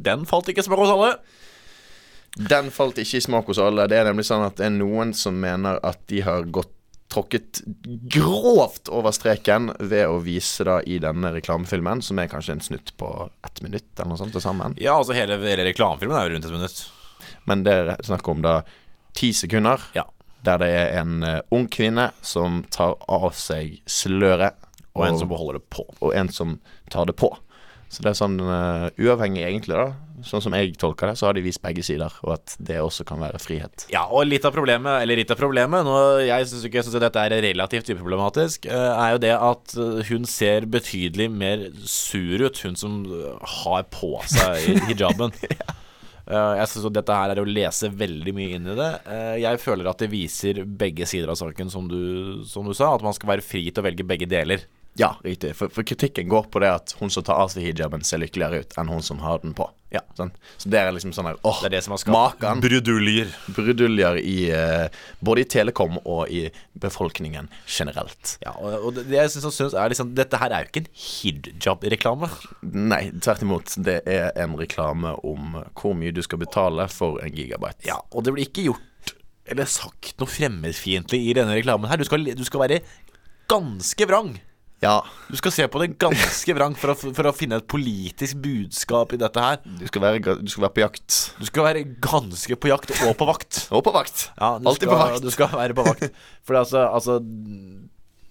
[0.00, 1.12] den falt ikke smak hos alle.
[2.36, 3.86] Den falt ikke i smak hos alle.
[3.88, 6.72] Det er nemlig sånn at det er noen som mener at de har gått
[7.08, 7.62] tråkket
[8.12, 12.92] grovt over streken ved å vise da i denne reklamefilmen, som er kanskje en snutt
[13.00, 13.08] på
[13.46, 14.74] ett minutt eller noe sånt til sammen.
[14.82, 16.82] Ja, altså hele, hele reklamefilmen er jo rundt et minutt.
[17.46, 18.58] Men det er snakk om da
[19.16, 20.04] ti sekunder, Ja.
[20.44, 24.58] der det er en uh, ung kvinne som tar av seg sløret,
[24.96, 25.84] Og en som beholder det på.
[26.00, 26.58] og en som
[26.90, 27.30] tar det på.
[27.88, 29.92] Så det er sånn uh, uavhengig, egentlig, da.
[30.26, 33.04] Sånn som jeg tolker det, så har de vist begge sider, og at det også
[33.06, 33.84] kan være frihet.
[33.92, 35.94] Ja, og litt av problemet, eller litt av problemet nå,
[36.26, 40.26] Jeg syns ikke synes dette er relativt uproblematisk, eh, er jo det at eh, hun
[40.28, 42.98] ser betydelig mer sur ut, hun som
[43.62, 45.36] har på seg hijaben.
[45.46, 48.90] Eh, Jeg synes dette her er å lese veldig mye inn i det.
[49.44, 52.96] Jeg føler at det viser begge sider av saken, som du, som du sa.
[52.96, 54.64] At man skal være fri til å velge begge deler.
[54.96, 55.52] Ja, riktig.
[55.58, 58.64] For, for kritikken går på det at hun som tar av seg hijaben, ser lykkeligere
[58.64, 59.68] ut enn hun som har den på.
[59.92, 60.00] Ja.
[60.18, 60.32] Sånn?
[60.58, 62.58] Så det er liksom sånn her Åh, Det er det som har Maken.
[62.64, 63.28] bruduljer.
[63.54, 64.88] bruduljer i eh,
[65.24, 66.48] Både i Telekom og i
[66.82, 68.34] befolkningen generelt.
[68.42, 72.32] Ja, og, og det jeg synes er liksom Dette her er jo ikke en hijab-reklame.
[72.66, 73.76] Nei, tvert imot.
[73.86, 77.86] Det er en reklame om hvor mye du skal betale for en gigabyte.
[77.86, 79.14] Ja, og det blir ikke gjort
[79.46, 82.00] eller sagt noe fremmedfiendtlig i denne reklamen her.
[82.00, 82.80] Du skal, du skal være
[83.46, 84.32] ganske vrang.
[84.84, 89.14] Ja, Du skal se på det ganske vrang for for å finne et politisk budskap
[89.16, 89.58] i dette her.
[89.64, 91.16] du skal være, du skal være på jakt.
[91.40, 93.62] Du skal være ganske på jakt og på vakt.
[93.76, 94.28] Og på vakt.
[94.36, 95.22] Ja, Alltid på vakt.
[95.24, 96.10] Du skal være på vakt.
[96.44, 97.18] For altså, altså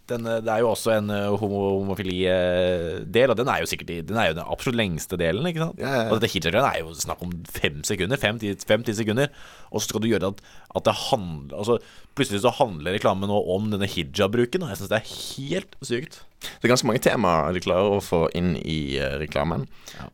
[0.05, 4.01] denne, det er jo også en uh, homo homofili-del, og den er jo sikkert i,
[4.05, 5.47] Den er jo den absolutt lengste delen.
[5.49, 5.81] ikke sant?
[5.81, 6.11] Ja, ja, ja.
[6.13, 8.21] Og dette hijab er jo snakk om fem sekunder.
[8.21, 9.33] Fem-ti fem, ti sekunder.
[9.71, 10.43] Og så skal du gjøre at,
[10.77, 11.79] at det handler Altså
[12.15, 16.21] Plutselig så handler reklamen nå om denne hijab-bruken, og jeg syns det er helt sykt.
[16.45, 19.67] Det er ganske mange temaer de klarer å få inn i uh, reklamen.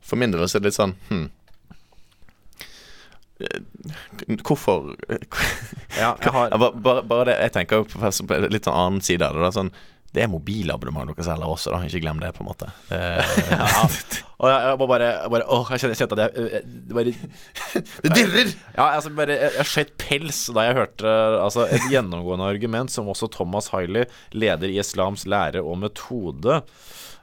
[0.06, 1.30] For min del så er det litt sånn hm.
[3.42, 4.92] Eh, Hvorfor
[6.02, 8.12] Ja, jeg har Ja, bare, bare det Jeg tenker på
[8.54, 9.48] litt sånn annen side av det.
[9.48, 9.72] Da, sånn,
[10.12, 11.82] det er mobilabonnement dere selger også, da.
[11.88, 12.70] Ikke glem det, på en måte.
[12.90, 13.00] Det,
[13.50, 13.88] ja.
[14.42, 17.14] Og jeg, jeg bare, jeg bare Åh, jeg kjente, jeg at jeg jeg, det bare
[18.06, 18.54] det dirrer!
[18.74, 23.12] Ja, altså bare Jeg, jeg skjøt pels da jeg hørte altså, et gjennomgående argument som
[23.12, 26.62] også Thomas Hailey, leder i Islams lære og metode,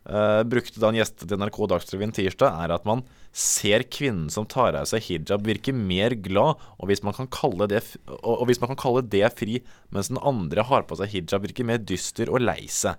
[0.06, 3.02] uh, brukte da han gjestet NRK Dagsrevyen tirsdag, er at man
[3.34, 7.68] ser kvinnen som tar av seg hijab, virke mer glad, og hvis man kan kalle
[7.70, 9.60] det, og, og hvis man kan kalle det fri,
[9.94, 12.98] mens den andre har på seg hijab, virker mer dyster og lei seg.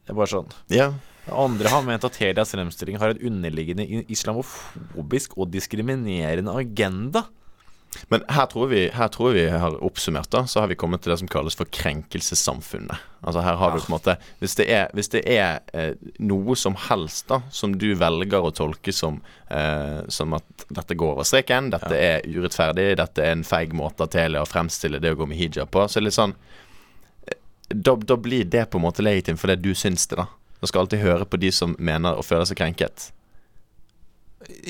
[0.00, 0.52] Det er bare sånn.
[0.72, 0.92] Ja.
[1.32, 7.26] Andre har ment at Telias fremstilling har en underliggende islamofobisk og diskriminerende agenda.
[8.08, 11.12] Men her tror, vi, her tror vi har oppsummert, da, så har vi kommet til
[11.12, 13.00] det som kalles for krenkelsessamfunnet.
[13.24, 16.54] Altså her har du på en måte Hvis det er, hvis det er eh, noe
[16.56, 19.18] som helst da som du velger å tolke som,
[19.50, 24.04] eh, som at dette går over streken, dette er urettferdig, dette er en feig måte
[24.04, 26.36] av Telia å fremstille det å gå med hijab på, så er det litt sånn
[27.26, 27.40] eh,
[27.72, 30.28] da, da blir det på en måte legitimt fordi du syns det, da.
[30.58, 33.10] Du skal alltid høre på de som mener og føler seg krenket.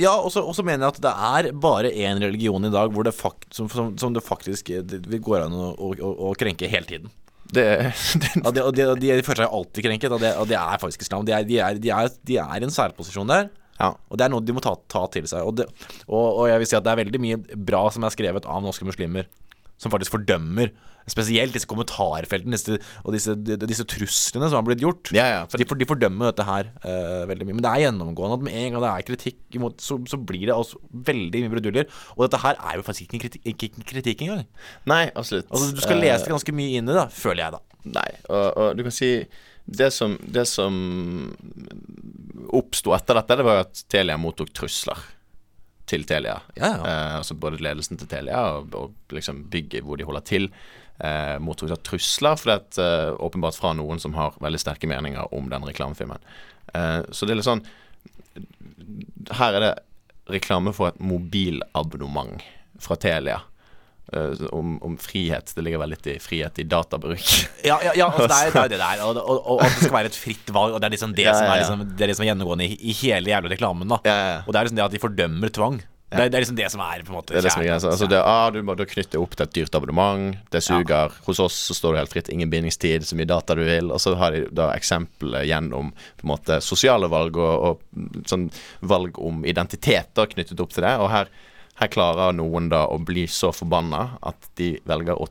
[0.00, 3.14] Ja, og så mener jeg at det er bare én religion i dag hvor det
[3.16, 6.88] fakt, som, som, som det faktisk det, det går an å, å, å, krenke hele
[6.88, 7.12] tiden.
[7.52, 7.66] Det,
[8.22, 11.04] det Og de, de, de føler seg alltid krenket, og det, og det er faktisk
[11.04, 11.26] islam.
[11.28, 13.52] De er, de, er, de, er, de er en særposisjon der.
[13.78, 13.92] Ja.
[14.10, 15.46] Og det er noe de må ta, ta til seg.
[15.46, 15.62] Og,
[16.08, 17.38] og, og jeg vil si at det er veldig mye
[17.70, 19.28] bra som er skrevet av norske muslimer,
[19.78, 20.72] som faktisk fordømmer
[21.08, 25.10] spesielt disse kommentarfeltene disse, og disse, disse truslene som har blitt gjort.
[25.16, 27.56] Ja, ja, For de, for de fordømmer dette her uh, veldig mye.
[27.56, 30.44] Men det er gjennomgående at med en gang det er kritikk imot, så, så blir
[30.48, 31.88] det altså veldig mye bruduljer.
[32.16, 34.44] Og dette her er jo faktisk ikke en kritikk, ikke en kritikk engang.
[34.90, 35.48] Nei, absolutt.
[35.48, 37.78] Altså, du skal Eh, lese ganske mye inn i det, føler jeg, da.
[37.98, 39.12] Nei, og, og du kan si
[39.68, 40.74] Det som, det som
[42.56, 45.02] oppsto etter dette, det var jo at Telia mottok trusler
[45.88, 46.38] til Telia.
[46.54, 46.82] Ja, ja.
[46.82, 50.48] Eh, altså både ledelsen til Telia og, og liksom bygget hvor de holder til,
[51.04, 54.90] eh, mottok da trusler for det er eh, åpenbart fra noen som har veldig sterke
[54.90, 56.24] meninger om den reklamefilmen.
[56.74, 57.64] Eh, så det er litt sånn
[59.38, 59.74] Her er det
[60.28, 62.42] reklame for et mobilabonnement
[62.82, 63.40] fra Telia.
[64.12, 65.52] Eh, om, om frihet.
[65.54, 67.26] Det ligger vel litt i frihet i databruk.
[67.68, 69.04] Ja, ja, ja altså, det, er, det er jo det der.
[69.04, 70.76] Og, og, og at det skal være et fritt valg.
[70.76, 72.68] Og det er liksom det, Ja, som, er liksom, det er det som er gjennomgående
[72.68, 73.94] i, i hele jævla reklamen.
[73.94, 74.42] da Ja, ja, ja.
[74.46, 75.80] Og det er liksom det at de fordømmer tvang.
[76.08, 77.60] Det, er, det er liksom det som er på en måte Det er det som
[77.60, 77.74] er greia.
[77.76, 80.38] Altså, ah, du må da knytte opp til et dyrt abonnement.
[80.48, 81.12] Det suger.
[81.26, 82.30] Hos oss så står du helt fritt.
[82.32, 83.92] Ingen bindingstid, så mye data du vil.
[83.92, 88.48] Og så har de da eksempler gjennom på en måte sosiale valg og, og sånn
[88.80, 90.94] valg om identitet da knyttet opp til det.
[90.96, 91.28] Og her,
[91.80, 95.28] her klarer noen da å bli så forbanna at de velger å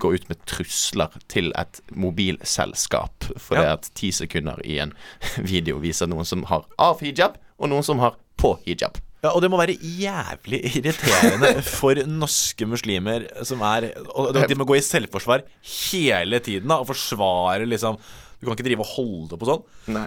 [0.00, 3.72] gå ut med trusler til et mobilselskap For Ja.
[3.74, 4.92] at ti sekunder i en
[5.52, 8.96] video viser noen som har av hijab, og noen som har på hijab.
[9.22, 14.64] Ja, Og det må være jævlig irriterende for norske muslimer som er Og de må
[14.64, 15.42] gå i selvforsvar
[15.90, 17.98] hele tiden da og forsvare liksom
[18.40, 19.66] Du kan ikke drive og holde på sånn.
[19.92, 20.06] Nei.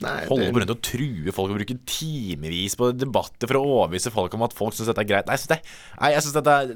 [0.00, 3.64] Nei, Holde det- på rundt og true folk og bruke timevis på debatter for å
[3.68, 5.26] overbevise folk om at folk syns dette er greit.
[5.28, 5.58] Nei, jeg syns det,
[6.00, 6.72] nei, jeg synes dette er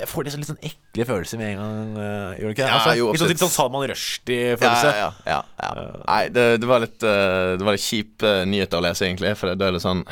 [0.00, 1.92] Jeg får liksom litt sånn ekle følelser med en gang.
[1.98, 2.70] Uh, gjør du ikke det?
[2.70, 4.94] Ja, Altså, jo, litt, sånn, litt sånn Salman ja, Rushdie-følelse.
[4.96, 5.86] ja, ja, ja.
[6.06, 9.34] Nei, det, det var litt uh, Det var litt kjip uh, nyhet å lese, egentlig.
[9.36, 10.04] For det, er litt sånn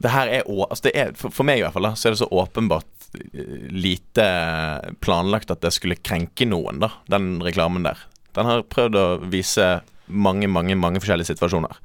[0.00, 2.22] Det her er, altså det er for, meg i hvert fall, da, så er det
[2.22, 2.94] så åpenbart
[3.72, 4.24] lite
[5.00, 6.90] planlagt at det skulle krenke noen, da.
[7.08, 8.00] Den reklamen der.
[8.36, 9.68] Den har prøvd å vise
[10.08, 11.78] mange, mange, mange forskjellige situasjoner.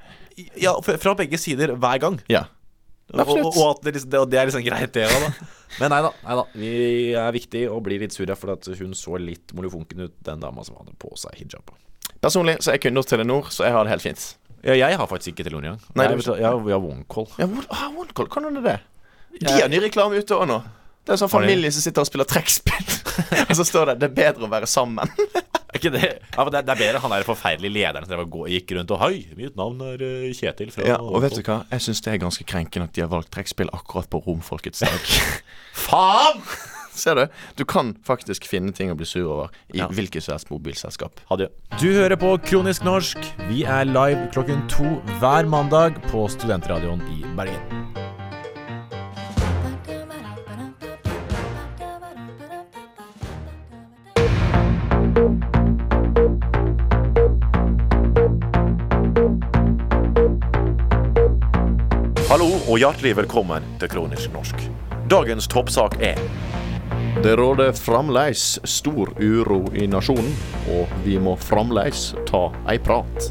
[0.60, 2.20] Ja, fra begge sider hver gang.
[2.32, 2.46] Ja.
[3.12, 5.48] Og, og, og, at det, liksom, det, og det er liksom greit, det òg, da.
[5.80, 6.44] Men nei da, nei da.
[6.56, 6.70] Vi
[7.18, 10.64] er viktig og blir litt sure for at hun så litt molefonken ut, den dama
[10.66, 11.74] som hadde på seg hijab.
[12.24, 14.24] Personlig så er jeg kunde hos Telenor, så jeg har det helt fint.
[14.64, 15.82] Ja, jeg har faktisk ikke Telenor engang.
[15.98, 17.28] Nei, Jeg vet Jeg har OneCall.
[17.42, 18.78] Ja, ah, OneCall, hvordan er det?
[19.42, 20.62] De har ny reklame ute òg nå.
[21.04, 22.86] Det er sånn familie som sitter og spiller trekkspill.
[23.48, 25.10] og så står det 'Det er bedre å være sammen'.
[25.74, 26.08] Er ikke det?
[26.36, 29.24] Ja, men det, det er bedre han der forferdelige lederen som gikk rundt og Hei,
[29.34, 31.64] mitt navn er eh, Kjetil fra Ja, og vet du hva?
[31.72, 35.10] Jeg syns det er ganske krenkende at de har valgt trekkspill akkurat på romfolkets dag.
[35.88, 36.46] Faen!
[36.94, 37.24] Ser du?
[37.58, 39.88] Du kan faktisk finne ting å bli sur over i Ja.
[39.90, 41.18] hvilket som helst mobilselskap.
[41.26, 41.50] Hadde.
[41.80, 43.18] Du hører på Kronisk norsk.
[43.50, 47.73] Vi er live klokken to hver mandag på Studentradioen i Bergen.
[62.34, 64.58] Hallo og hjertelig velkommen til Kronisk norsk.
[65.06, 66.18] Dagens toppsak er
[67.22, 70.34] Det råder fremdeles stor uro i nasjonen,
[70.66, 73.30] og vi må fremdeles ta ei prat.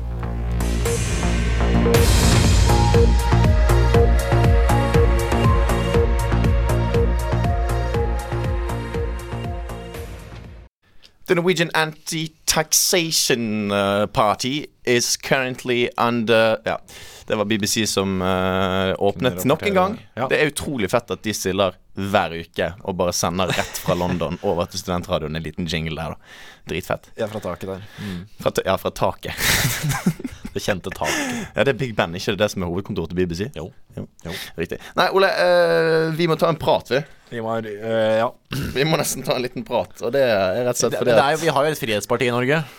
[11.27, 16.77] The Norwegian Anti-Taxation uh, Party is currently under Ja,
[17.27, 19.95] det var BBC som uh, åpnet nok en gang.
[20.15, 20.27] ja.
[20.31, 24.39] Det er utrolig fett at de stiller hver uke og bare sender rett fra London
[24.41, 25.35] over til studentradioen.
[25.37, 26.37] En liten jingle der, da.
[26.71, 27.09] Dritfett.
[27.19, 27.83] Ja, fra taket der.
[28.41, 29.33] Fra, ta- ja, fra taket.
[30.53, 31.47] Det kjente taket.
[31.55, 33.47] Ja, det er Big Ben, ikke det som er hovedkontoret til BBC?
[33.57, 33.71] Jo.
[33.97, 34.03] Jo.
[34.25, 34.33] Jo.
[34.59, 34.77] Riktig.
[34.99, 36.99] Nei, Ole, uh, vi må ta en prat, vi.
[37.33, 38.29] Vi må, øh, ja.
[38.75, 41.23] Vi må nesten ta en liten prat, og det er rett og slett fordi det
[41.23, 42.63] er vi har jo et frihetsparti i Norge.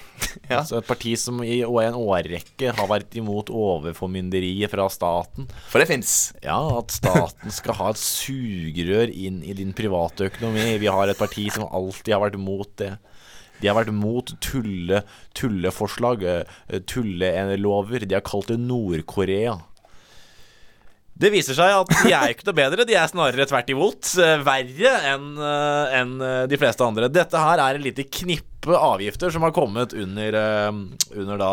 [0.47, 0.61] Ja.
[0.61, 5.49] Altså et parti som i en årrekke har vært imot overformynderiet fra staten.
[5.73, 6.12] For det fins.
[6.45, 10.69] Ja, at staten skal ha et sugerør inn i din private økonomi.
[10.79, 12.93] Vi har et parti som alltid har vært mot det.
[13.59, 15.03] De har vært mot tulle,
[15.35, 18.07] tulleforslag, eh, tullelover.
[18.07, 19.59] De har kalt det Nord-Korea.
[21.14, 22.85] Det viser seg at de er ikke noe bedre.
[22.88, 27.07] De er snarere tvert imot eh, verre enn en eh, de fleste andre.
[27.12, 30.72] Dette her er en lite knippe avgifter som har kommet under, eh,
[31.14, 31.53] under, da,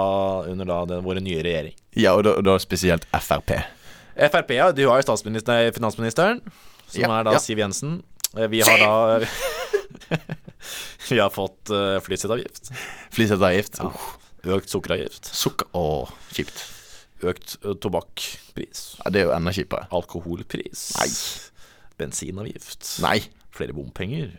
[0.50, 1.78] under da den, våre nye regjering.
[1.93, 3.54] Ja, og da, da spesielt Frp.
[4.17, 4.71] Frp, ja.
[4.74, 5.17] Du har jo
[5.78, 6.41] finansministeren,
[6.89, 7.43] som Ja, er da ja.
[7.43, 8.02] Siv Jensen.
[8.38, 9.21] Eh, Vi har da
[11.12, 12.69] Vi har fått uh, flyseteavgift.
[13.12, 13.82] Flyseteavgift.
[13.82, 13.89] Ja.
[14.56, 15.28] Økt sukkeravgift.
[15.36, 16.62] Sukker Å, kjipt.
[17.22, 18.86] Økt uh, tobakkpris.
[19.02, 19.88] Ja, det er jo enda kjipere.
[19.94, 20.88] Alkoholpris.
[20.98, 21.12] Nei.
[22.02, 22.98] Bensinavgift.
[23.04, 23.20] Nei.
[23.52, 24.34] Flere bompenger.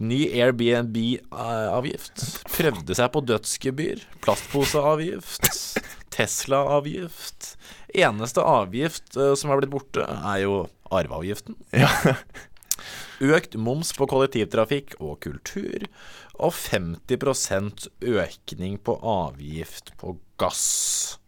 [0.00, 2.24] Ny Airbnb-avgift.
[2.50, 4.04] Prøvde seg på dødsgebyr.
[4.24, 5.50] Plastposeavgift.
[6.14, 7.54] Tesla-avgift.
[7.94, 11.58] Eneste avgift eh, som er blitt borte, er jo arveavgiften.
[11.74, 11.90] Ja.
[13.20, 15.84] Økt moms på kollektivtrafikk og kultur.
[16.40, 21.18] Og 50% økning på avgift på gass.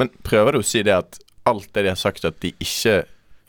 [0.00, 3.02] Men prøver du å si det at alt det de har sagt at de ikke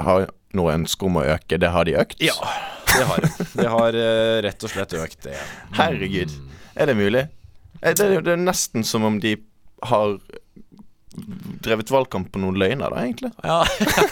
[0.04, 2.22] har noe ønske om å øke, det har de økt?
[2.24, 2.36] Ja,
[2.92, 3.30] det har de.
[3.56, 5.36] Det har uh, rett og slett økt, det.
[5.78, 6.34] Herregud.
[6.76, 7.26] Er det mulig?
[7.82, 9.36] Eh, Det er, nesten som om de
[9.86, 10.18] har
[11.64, 13.32] drevet valgkamp på noen løgner, da, egentlig.
[13.44, 13.64] Ja.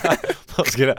[0.54, 0.94] Man skulle,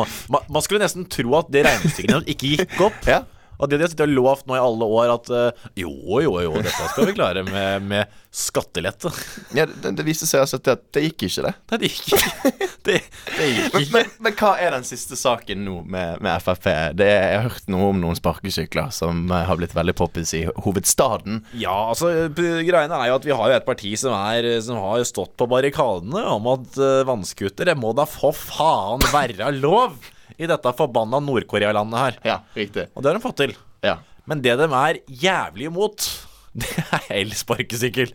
[0.00, 3.02] man, man skulle nesten tro at det regnestykket ikke gikk opp.
[3.04, 3.18] Ja.
[3.66, 5.90] Det de har sittet og lovt nå i alle år, at eh, jo,
[6.22, 9.10] jo, jo, dette skal vi klare med, med skattelette.
[9.56, 11.54] ja det, det viste seg altså at det gikk ikke, det.
[11.72, 12.54] Nei, det gikk ikke.
[12.88, 12.94] Det,
[13.36, 13.92] det gikk Men, ikke.
[13.92, 16.68] men, men hva er den siste saken nå med, med Frp?
[16.96, 20.44] Det, jeg har hørt noe om noen sparkesykler som eh, har blitt veldig poppis i
[20.48, 21.42] hovedstaden.
[21.58, 25.04] Ja, altså, greiene er jo at vi har jo et parti som, er, som har
[25.08, 29.98] stått på barrikadene om at uh, vannskutere må da for faen være lov
[30.36, 32.20] i dette forbanna Nord-Korea-landet her.
[32.26, 32.88] Ja, riktig.
[32.94, 33.54] Og det har de fått til.
[33.86, 33.98] Ja.
[34.28, 36.08] Men det de er jævlig imot,
[36.60, 38.12] det er elsparkesykkel.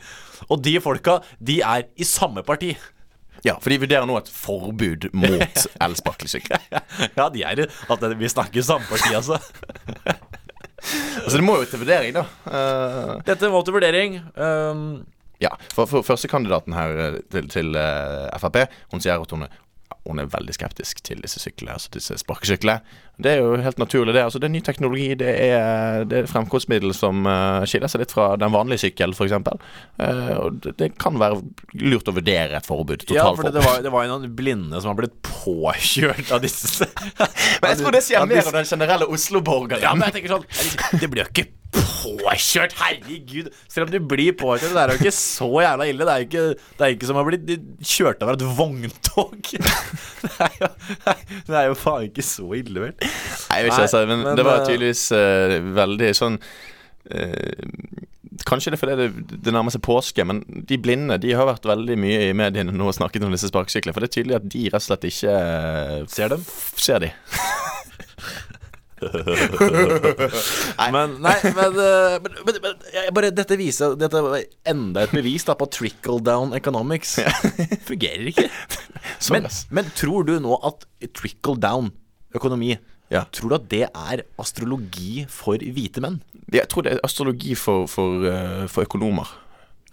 [0.49, 2.73] Og de folka, de er i samme parti.
[3.43, 6.69] Ja, for de vurderer nå et forbud mot elsparkesykkel.
[7.17, 9.39] Ja, de er at Vi snakker samme parti, altså.
[11.23, 12.23] Altså, det må jo til vurdering, da.
[12.47, 13.17] Uh...
[13.27, 14.17] Dette må til vurdering.
[14.35, 15.03] Um,
[15.43, 19.55] ja, for, for Førstekandidaten her eh, til, til uh, Frp, hun sier at hun er
[20.07, 22.81] hun er veldig skeptisk til disse syklene, altså disse sparkesyklene.
[23.21, 24.23] Det er jo helt naturlig, det.
[24.25, 25.07] Altså, det er ny teknologi.
[25.19, 29.13] Det er, det er et fremkomstmiddel som uh, skiller seg litt fra den vanlige sykkel,
[29.13, 29.35] f.eks.
[29.37, 31.43] Uh, og det, det kan være
[31.83, 33.05] lurt å vurdere et forbud.
[33.13, 36.87] ja, for det var, det var jo noen blinde som har blitt påkjørt av disse
[37.61, 39.85] Men jeg tror det sier mer om den generelle Oslo-borgeren.
[39.85, 43.49] Ja, men jeg tenker sånn Det blir jo ikke påkjørt, herregud.
[43.71, 46.05] Selv om du blir påkjørt, det er jo ikke så jævla ille.
[46.05, 46.43] Det er jo ikke,
[46.77, 47.57] det er ikke som å bli
[47.93, 49.53] kjørt over et vogntog.
[50.23, 50.67] Det er jo,
[51.49, 52.93] det er jo faen ikke så ille, vel.
[53.03, 58.01] Nei, jeg vet ikke, altså, men, men, det var eh, tydeligvis uh, veldig sånn uh,
[58.49, 61.67] Kanskje det er fordi det, det nærmer seg påske, men de blinde de har vært
[61.69, 63.93] veldig mye i mediene nå og snakket om disse sparkesyklene.
[63.93, 65.35] For det er tydelig at de rett og slett ikke
[66.11, 66.47] Ser dem?
[66.81, 67.11] Ser de.
[70.93, 72.77] Men, nei, men, men, men, men
[73.15, 77.17] bare, dette viser Dette var enda et bevis da på trickle down economics.
[77.87, 78.47] Fungerer ikke.
[79.17, 81.91] Sånn, Men, men tror du nå at trickle down
[82.37, 82.73] økonomi
[83.13, 83.23] Ja.
[83.31, 86.19] Tror du at det er astrologi for hvite menn?
[86.53, 89.29] Jeg tror det er astrologi for, for, eh, for økonomer,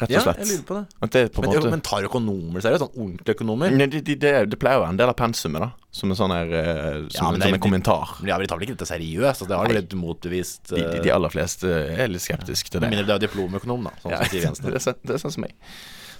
[0.00, 0.40] rett og slett.
[0.40, 1.10] Ja, jeg lurer på det.
[1.14, 2.82] Det på Men, måte men tar økonomer seriøst?
[2.86, 3.70] Sånn ordentlige økonomer?
[3.76, 5.70] Nei, det, de, det, det pleier å være en del av pensumet, da.
[5.92, 8.12] Som en sånn her eh, Som, Ja, men en- det er- som en kommentar.
[8.20, 9.28] Men ja, vi tar vel ikke dette seriøst?
[9.34, 12.70] Altså, det har jo blitt motbevist De, de, eh, de aller fleste er litt skeptiske
[12.72, 12.96] til Med det.
[12.96, 13.94] mindre du er diplomøkonom, da.
[14.02, 14.64] Sånn Ja, som Siv Jensen.
[14.70, 15.54] det, er sånn, det er sånn som meg.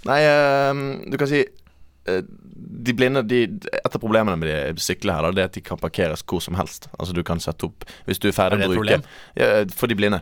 [0.08, 1.40] Nei, uh, du kan si
[2.08, 2.22] eh,
[2.60, 5.62] De blinde de, Et av problemene med de syklene her da, Det er at de
[5.64, 6.90] kan parkeres hvor som helst.
[6.98, 9.00] Altså Du kan sette opp Hvis du er ferdig Er å bruke
[9.38, 10.20] ja, For de blinde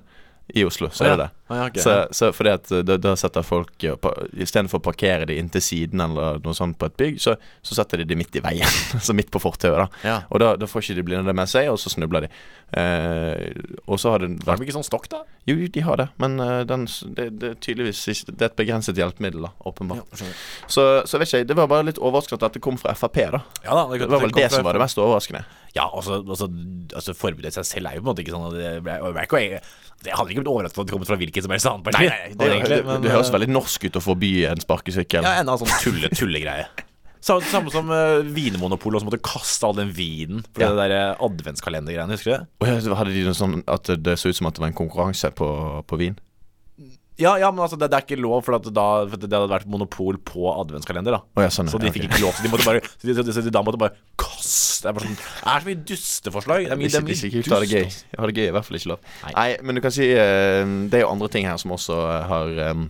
[0.57, 1.12] i Oslo, så ja.
[1.12, 1.38] er det det.
[1.49, 1.79] Å, ja, ok.
[1.81, 4.09] Så, så fordi at eh, da, da setter folk eh,
[4.45, 8.03] Istedenfor å parkere de inntil siden eller noe sånt på et bygg, så, så setter
[8.03, 8.79] de de midt i veien.
[9.07, 9.89] så midt på fortauet, da.
[10.05, 10.17] Ja.
[10.29, 12.33] Og da, da får ikke de blinde det med seg, og så snubler de.
[12.77, 13.49] Eh,
[13.89, 15.23] og så har det Har vært de ikke sånn stokk, da?
[15.49, 16.85] Jo, de har det, men eh, den,
[17.17, 20.05] det, det tydeligvis ikke Det er et begrenset hjelpemiddel, da, åpenbart.
[20.13, 20.29] Ja,
[20.69, 23.23] Så, så vet ikke jeg, det var bare litt overraskende at dette kom fra Frp,
[23.39, 23.41] da.
[23.65, 25.47] Ja da, Det var vel det som var det mest overraskende.
[25.77, 26.49] Ja, altså, altså,
[26.97, 29.15] altså Forbudet seg selv er jo på en måte ikke sånn at det, ble, det,
[29.17, 29.61] ble ikke,
[30.05, 32.05] det hadde ikke blitt overrasket om det kom hvilket som helst annet parti.
[32.09, 35.27] det, det, egentlig, det, men, det høres eh, veldig norsk ut å forby en sparkesykkel.
[35.27, 36.68] Ja, en sånn tulle, tullegreie.
[37.20, 40.70] Samme, samme som uh, Vinmonopolet som måtte kaste all den vinen for Ja.
[40.70, 42.94] det der eh, adventskalendergreiene, husker du det?
[42.94, 45.48] Hadde de noe sånn at det så ut som at det var en konkurranse på,
[45.83, 46.18] på vin?
[47.18, 49.50] Ja, ja, men altså, det, det er ikke lov, for, at da, for det hadde
[49.50, 51.16] vært monopol på adventskalender.
[51.16, 52.12] da oh, ja, sånn, Så de fikk okay.
[52.14, 52.37] ikke lov.
[52.38, 55.02] Så de måtte bare Så de, så de, så de da måtte bare kaste Det
[55.02, 56.68] er, sånn, er så mye dusteforslag.
[56.68, 57.50] Det er mye, det er mye dust.
[57.50, 57.88] Ha det gøy.
[58.20, 59.11] Ha det gøy i hvert fall ikke lov.
[59.24, 59.33] Nei.
[59.35, 61.98] Nei, men du kan si eh, Det er jo andre ting her som også
[62.31, 62.87] har eh,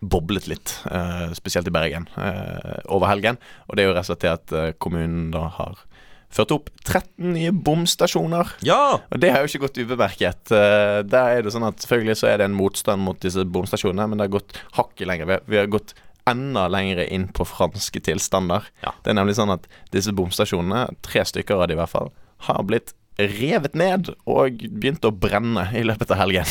[0.00, 3.36] boblet litt, eh, spesielt i Bergen, eh, over helgen.
[3.68, 5.84] Og det er jo rett og slett at eh, kommunen da har
[6.32, 8.50] ført opp 13 nye bomstasjoner.
[8.66, 8.98] Ja!
[9.10, 10.50] Og det har jo ikke gått ubemerket.
[10.52, 14.08] Eh, Der er det sånn at Selvfølgelig så er det en motstand mot disse bomstasjonene,
[14.08, 15.26] men det har gått hakket lenger.
[15.30, 15.94] Vi har, vi har gått
[16.26, 18.66] enda lenger inn på franske tilstander.
[18.82, 18.90] Ja.
[19.04, 22.10] Det er nemlig sånn at disse bomstasjonene, tre stykker av de i hvert fall,
[22.48, 26.50] har blitt revet ned og begynt å brenne i løpet av helgen.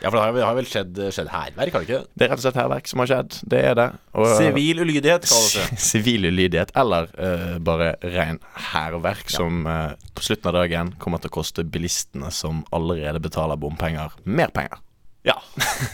[0.00, 2.00] Ja, for det har, har vel skjedd, skjedd hærverk, har det ikke?
[2.14, 3.38] Det er rett og slett hærverk som har skjedd.
[3.50, 3.86] Det er det.
[4.14, 5.78] Og- Sivil ulydighet, kalles det.
[5.90, 8.40] Sivil ulydighet, eller uh, bare ren
[8.70, 13.60] hærverk, som uh, på slutten av dagen kommer til å koste bilistene som allerede betaler
[13.60, 14.80] bompenger, mer penger.
[15.26, 15.34] Ja.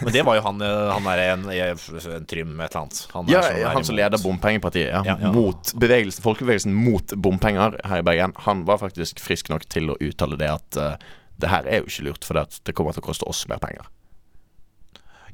[0.05, 3.01] Men det var jo han, eh, han der en, en Trym et eller annet.
[3.13, 5.33] Han, er Ja, som han som leder bompengepartiet, ja, Ja, ja.
[5.33, 8.37] mot bevegelsen, folkebevegelsen mot bompenger her i Bergen.
[8.47, 10.95] Han var faktisk frisk nok til å uttale det at uh,
[11.41, 13.63] det her er jo ikke lurt, for det, det kommer til å koste oss mer
[13.63, 13.89] penger.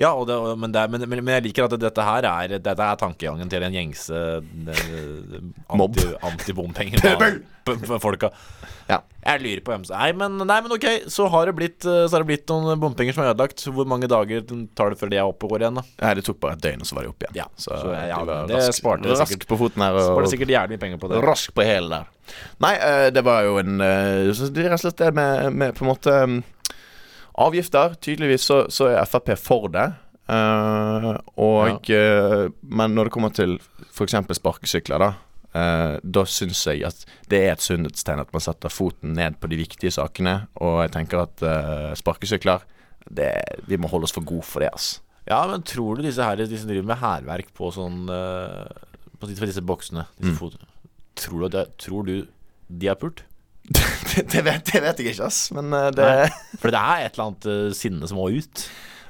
[0.00, 3.00] Ja, og det, men, det, men, men, jeg liker at dette her er Dette er
[3.00, 5.34] tankegangen til en gjengse eh,
[5.76, 6.00] Mobb.
[6.24, 6.54] anti-.
[8.90, 9.02] Ja.
[9.20, 12.06] Jeg lurer på hvem som Nei, men, nei, men ok, så har, det blitt, eh,
[12.08, 13.62] så har det blitt noen bompenger som er ødelagt.
[13.68, 14.46] Hvor mange dager
[14.78, 15.84] tar det før de er oppe og går igjen, da?
[16.00, 17.36] Nei, det tok bare et døgn, og så var de oppe igjen.
[17.42, 19.50] Ja, så, så, ja, de det rask, sparte rask sikkert.
[19.52, 19.98] på foten her.
[20.00, 21.20] Var det sikkert jævlig mye penger på det.
[21.26, 22.08] rask på hælen der.
[22.64, 25.76] Nei, eh, det var jo en eh, Det er rett og slett det med, med
[25.76, 26.40] på en måte um,
[27.40, 27.96] avgifter.
[28.02, 29.88] Tydeligvis så, så er Frp for det.
[30.30, 33.56] Uh, og eh, Men når det kommer til
[33.90, 34.14] f.eks.
[34.38, 35.10] sparkesykler, da.
[35.50, 37.00] Uh, da syns jeg at
[37.32, 40.44] det er et sunnhetstegn at man setter foten ned på de viktige sakene.
[40.62, 41.46] Og jeg tenker at
[41.98, 42.66] sparkesykler
[43.10, 43.32] det,
[43.66, 45.00] Vi må holde oss for gode for det, altså.
[45.26, 49.62] Ja, men tror du disse her De som driver med hærverk på sånn På disse,
[49.62, 50.54] boksene disse Mm.
[51.20, 52.14] tror, du tror du
[52.70, 53.24] de er pult?
[54.32, 55.50] det, vet, det vet jeg ikke, ass.
[55.54, 56.30] Men eh, det Nei.
[56.58, 58.64] For det er et eller annet eh, sinne som må ut.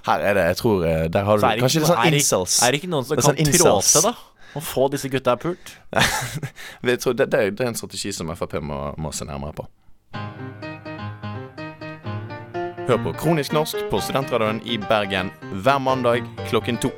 [0.06, 2.60] Her er det Jeg tror eh, Der har du det Kanskje litt sånn incels.
[2.64, 4.14] Er det ikke noen som Det kan sånn trå da?
[4.50, 5.76] Å få disse gutta pult.
[6.82, 9.68] Det, det, det er en strategi som Frp må, må se nærmere på.
[12.88, 15.30] Hør på Kronisk norsk på Studentradioen i Bergen
[15.62, 16.90] hver mandag klokken to.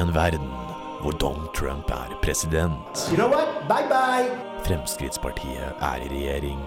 [0.00, 0.48] En verden
[1.00, 3.48] hvor Donald Trump er president, You know what?
[3.68, 4.28] Bye bye.
[4.64, 6.58] Fremskrittspartiet er i regjering,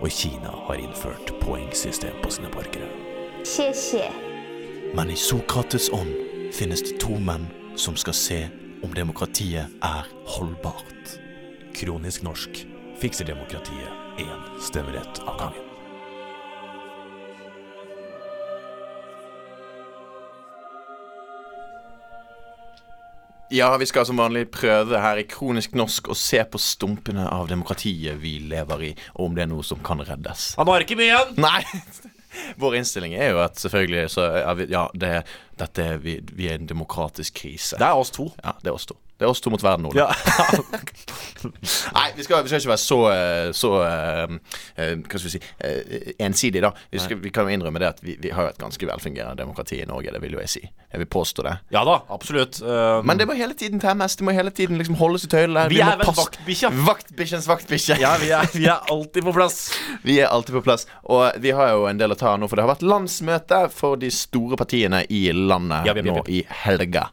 [0.00, 2.88] og Kina har innført poengsystem på sine borgere.
[4.94, 6.12] Men i Sokrates ånd
[6.52, 8.40] finnes det to menn som skal se
[8.84, 11.16] om demokratiet er holdbart.
[11.76, 12.64] Kronisk norsk
[13.00, 15.69] fikser demokratiet én stemmerett av gangen.
[23.50, 27.48] Ja, vi skal som vanlig prøve her i Kronisk norsk å se på stumpene av
[27.50, 30.52] demokratiet vi lever i, og om det er noe som kan reddes.
[30.60, 31.32] Han har ikke mye igjen!
[31.42, 31.64] Nei!
[32.62, 35.10] Vår innstilling er jo at selvfølgelig så er Ja, det,
[35.60, 37.78] dette er vi, vi er en demokratisk krise.
[37.80, 38.30] Det er oss to.
[38.42, 38.98] Ja, det er oss to.
[39.20, 40.06] Det er oss to mot verden, Ole.
[41.96, 44.32] Nei, vi skal, vi skal ikke være så, eh, så eh,
[44.80, 46.70] eh, Hva skal vi si ensidige, ensidig, da.
[46.88, 49.82] Vi, skal, vi kan jo innrømme det at vi, vi har et ganske velfungerende demokrati
[49.82, 50.14] i Norge.
[50.14, 50.62] Det vil jo jeg si.
[50.64, 51.52] Jeg vil påstå det.
[51.76, 52.62] Ja da, absolutt.
[52.64, 54.16] Uh, Men det må hele tiden temmes.
[54.16, 55.66] Det må hele tiden liksom holdes i tøylene.
[55.68, 56.72] Vi vi er vel vaktbikkja.
[56.88, 58.00] Vaktbikkjens vaktbikkje.
[58.00, 59.60] ja, vi er, vi er alltid på plass.
[60.08, 60.86] Vi er alltid på plass.
[61.12, 64.00] Og vi har jo en del å ta nå, for det har vært landsmøte for
[64.00, 65.49] de store partiene i landet
[65.86, 67.08] Ja, vi- vi- nå i helga.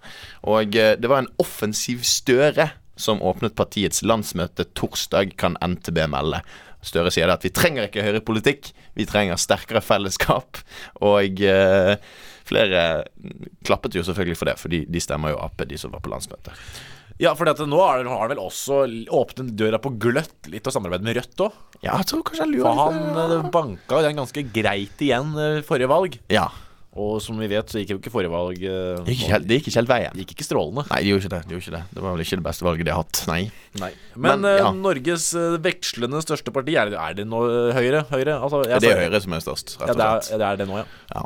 [0.47, 6.39] Og eh, det var en offensiv Støre som åpnet partiets landsmøte torsdag, kan NTB melde.
[6.81, 10.57] Støre sier det at vi trenger ikke høyrepolitikk, vi trenger sterkere fellesskap.
[11.05, 11.95] Og eh,
[12.47, 13.05] flere
[13.67, 16.09] klappet jo selvfølgelig for det, for de, de stemmer jo Ap, de som var på
[16.13, 16.53] landsmøtet.
[17.19, 21.17] Ja, for nå har han vel også åpnet døra på gløtt litt og samarbeidet med
[21.17, 21.55] Rødt òg.
[21.81, 22.99] Ja, jeg tror kanskje jeg For han
[23.41, 26.17] eh, banka den ganske greit igjen eh, forrige valg.
[26.33, 26.47] Ja.
[26.97, 29.67] Og som vi vet, så gikk jo ikke forrige valg uh, Det gikk det gikk
[29.69, 30.15] ikke helt veien.
[30.17, 30.85] gikk ikke strålende.
[30.89, 31.41] Nei, de gjorde ikke det.
[31.45, 33.21] de gjorde ikke Det Det var vel ikke det beste valget de har hatt.
[33.29, 33.39] Nei.
[33.83, 33.91] Nei.
[34.15, 34.71] Men, Men, eh, ja.
[34.73, 37.43] Norges eh, vekslende største parti, er det, er det nå
[37.77, 38.05] Høyre?
[38.09, 38.39] Høyre?
[38.41, 40.31] Altså, Det er Høyre som er størst, rett og det er, slett.
[40.33, 40.87] ja, det er det nå, ja.
[41.13, 41.25] Ja,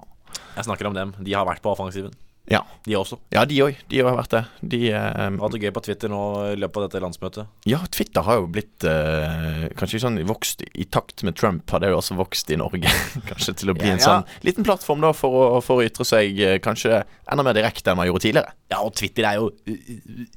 [0.58, 1.16] Jeg snakker om dem.
[1.24, 2.12] De har vært på offensiven.
[2.52, 2.60] Ja.
[2.86, 3.18] De også.
[3.32, 3.78] ja de òg.
[3.92, 4.42] De har vært det.
[4.74, 6.20] De Har hatt det gøy på Twitter nå
[6.52, 7.50] i løpet av dette landsmøtet.
[7.70, 11.92] Ja, Twitter har jo blitt uh, Kanskje sånn vokst i takt med Trump, har det
[11.94, 12.92] jo også vokst i Norge.
[13.30, 14.08] kanskje til å bli Ja, en ja.
[14.08, 17.94] sånn liten plattform da for å, for å ytre seg eh, kanskje enda mer direkte
[17.94, 18.52] enn man gjorde tidligere.
[18.74, 19.50] Ja, og Twitter er jo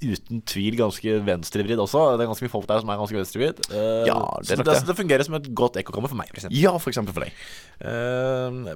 [0.04, 2.04] uten tvil ganske venstrevridd også.
[2.18, 3.64] Det er ganske mye folk der som er ganske venstrevridd.
[3.72, 4.96] Uh, Ja, det så det, det.
[4.98, 6.30] fungerer som et godt ekkokammer for meg.
[6.34, 6.54] Eksempel.
[6.60, 7.34] Ja, for eksempel for deg.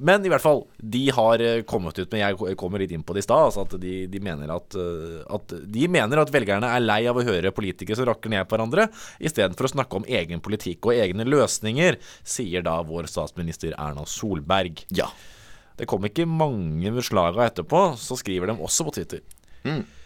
[0.03, 3.23] Men i hvert fall, de har kommet ut med Jeg kommer litt inn på det
[3.29, 3.45] stad.
[3.49, 7.19] Altså at de, de, mener at, eh, at de mener at velgerne er lei av
[7.19, 8.89] å høre politikere som rakker ned på hverandre,
[9.21, 14.85] istedenfor å snakke om egen politikk og egne løsninger, sier da vår statsminister Erna Solberg.
[14.95, 15.11] Ja.
[15.79, 19.23] Det kom ikke mange slaga etterpå, så skriver de også på Twitter.
[19.69, 19.98] Eller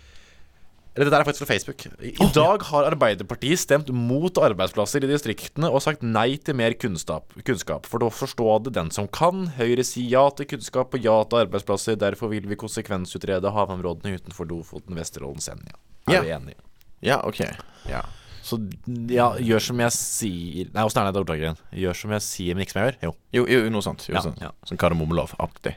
[0.94, 1.86] det der er faktisk fra Facebook.
[2.04, 7.32] I dag har Arbeiderpartiet stemt mot arbeidsplasser i distriktene og sagt nei til mer kunnskap.
[7.46, 7.86] kunnskap.
[7.88, 9.46] For da forstår det den som kan.
[9.56, 11.96] Høyre sier ja til kunnskap og ja til arbeidsplasser.
[11.96, 15.72] Derfor vil vi konsekvensutrede havområdene utenfor Lofoten, Vesterålen, Senja.
[16.08, 16.20] Er Ja.
[16.22, 16.54] du enig?
[17.00, 17.40] Ja, ok.
[17.88, 18.02] Ja.
[18.42, 18.58] Så
[19.08, 21.58] ja, gjør som jeg sier Nei, åssen er det ordtaket igjen?
[21.78, 22.98] Gjør som jeg sier, men ikke som jeg gjør?
[23.06, 23.12] Jo.
[23.32, 24.04] Jo, jo noe sånt.
[24.08, 24.36] Jo, Ja, sånn.
[24.42, 24.50] ja.
[24.66, 25.76] Sånn kardemommelov-aktig.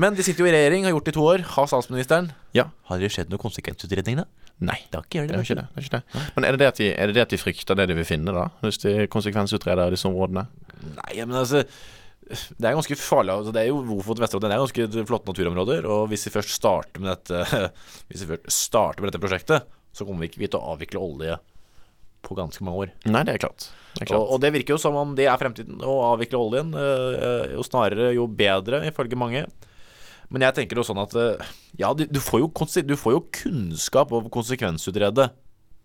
[0.00, 1.44] Men de sitter jo i regjering, har gjort det i to år.
[1.56, 2.30] Har statsministeren.
[2.56, 2.68] Ja.
[2.88, 4.26] Har det skjedd noen konsekvensutredning, da?
[4.60, 4.76] Nei.
[4.90, 5.64] Det har ikke Det er ikke det.
[5.68, 6.26] det, er ikke det.
[6.36, 8.08] Men er det det, at de, er det det at de frykter det de vil
[8.08, 8.46] finne, da?
[8.64, 10.46] Hvis de konsekvensutreder disse områdene?
[10.96, 11.64] Nei, men altså
[12.30, 14.52] Det er ganske farlig altså, Det er jo Lofoten Vesterålen.
[14.52, 15.88] Det er ganske flotte naturområder.
[15.90, 17.70] Og hvis vi først starter med dette
[18.12, 21.40] Hvis vi først starter med dette prosjektet, så kommer vi ikke til å avvikle olje
[22.22, 22.92] på ganske mange år.
[23.08, 23.70] Nei, det er klart.
[24.16, 26.70] Og, og det virker jo som om det er fremtiden, å avvikle oljen.
[26.76, 29.44] øh, Jo snarere, jo bedre, ifølge mange.
[30.30, 31.42] Men jeg tenker jo sånn at øh,
[31.80, 32.50] Ja, du, du, får, jo,
[32.86, 35.30] du får jo kunnskap over konsekvensutrede.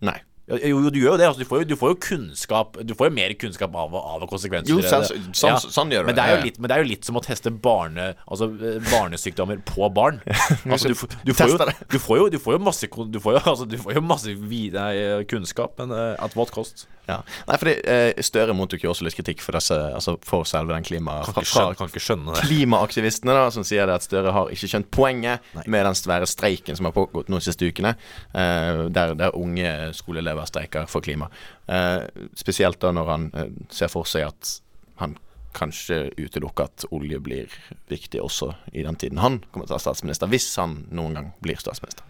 [0.06, 0.20] Nei.
[0.46, 1.26] Jo, jo, du gjør jo det.
[1.26, 4.26] Altså, du, får jo, du får jo kunnskap Du får jo mer kunnskap av, av
[4.30, 4.70] konsekvenser.
[4.76, 5.58] Jo, sans, sånn, ja.
[5.78, 7.24] sånn gjør du men det, er jo litt, men det er jo litt som å
[7.26, 10.22] teste barne, altså, eh, barnesykdommer på barn.
[10.76, 11.58] Altså, du, får- du, får jo,
[11.89, 14.34] du, får jo, du får jo masse Du får jo, altså, du får jo masse
[14.50, 14.72] vi-
[15.30, 16.86] kunnskap, men uh, at what cost?
[17.06, 17.20] Ja.
[17.46, 20.86] Nei, fordi uh, Støre mottok jo også litt kritikk for, disse, altså, for selve den
[20.86, 21.20] klima...
[21.26, 22.46] Kan ikke skjønne, kan ikke skjønne det.
[22.50, 26.78] klimaaktivistene, da, som sier det at Støre har ikke skjønt poenget med den svære streiken
[26.78, 27.93] som har pågått nå de siste ukene,
[28.34, 31.30] uh, der, der unge skoleelever streiker for klima.
[31.68, 32.04] Eh,
[32.36, 34.58] spesielt da når han eh, ser for seg at
[35.00, 35.16] han
[35.56, 37.48] kanskje utelukker at olje blir
[37.88, 41.30] viktig også i den tiden han kommer til å være statsminister, hvis han noen gang
[41.40, 42.04] blir statsminister.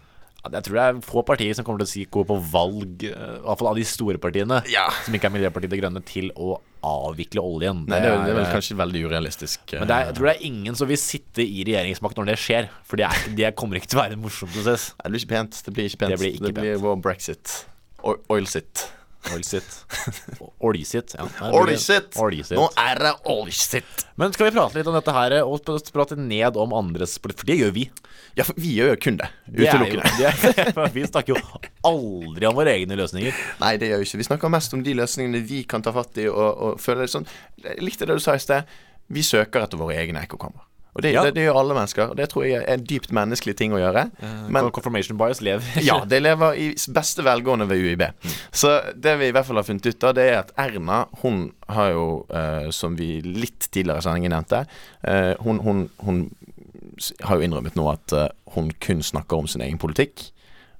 [0.46, 3.10] Jeg tror det er få partier som kommer til å si gå på valg, eh,
[3.10, 4.88] i hvert fall av de store partiene, Ja.
[5.04, 7.80] som ikke er Miljøpartiet De Grønne, til å avvikle oljen.
[7.88, 9.72] Nei, det, er- det er vel kanskje veldig urealistisk.
[9.74, 12.36] Men det er, jeg tror det er ingen som vil sitte i regjeringsmakt når det
[12.38, 12.68] skjer.
[12.86, 14.92] For det, er, det kommer ikke til å være en morsom prosess.
[15.02, 15.62] Det blir ikke pent.
[15.66, 16.10] Det blir ikke pent.
[16.14, 16.82] Det blir ikke pent.
[16.86, 17.56] vår brexit.
[18.06, 18.86] Oilsit.
[19.34, 19.86] Oilsit.
[20.58, 21.14] Oljesitt.
[21.18, 22.16] Ja, Oilsit!
[22.16, 22.58] Oljesitt.
[22.58, 24.04] Nå er det oilsit!
[24.20, 27.16] Men skal vi prate litt om dette her, og prate ned om andres?
[27.22, 27.86] For det gjør vi.
[28.38, 29.30] Ja, for vi gjør jo kun det.
[29.48, 30.86] Utelukkende.
[30.96, 33.42] vi snakker jo aldri om våre egne løsninger.
[33.62, 34.22] Nei, det gjør vi ikke.
[34.22, 37.14] Vi snakker mest om de løsningene vi kan ta fatt i og, og føle det
[37.14, 37.28] sånn.
[37.64, 38.68] Jeg likte det du sa i sted.
[39.10, 40.66] Vi søker etter våre egne ekkokammer.
[40.96, 41.22] Og det, Ja.
[41.26, 42.10] det, det gjør alle mennesker.
[42.12, 44.06] Og det tror jeg er en dypt menneskelig ting å gjøre.
[44.48, 45.66] Men Confirmation bias lever.
[45.84, 48.04] ja, det lever i beste velgående ved UiB.
[48.56, 51.50] Så det vi i hvert fall har funnet ut av, det er at Erna, hun
[51.68, 54.62] har jo, eh, som vi litt tidligere i sendingen nevnte,
[55.04, 56.22] eh, hun, hun, hun
[57.28, 60.30] har jo innrømmet nå at eh, hun kun snakker om sin egen politikk.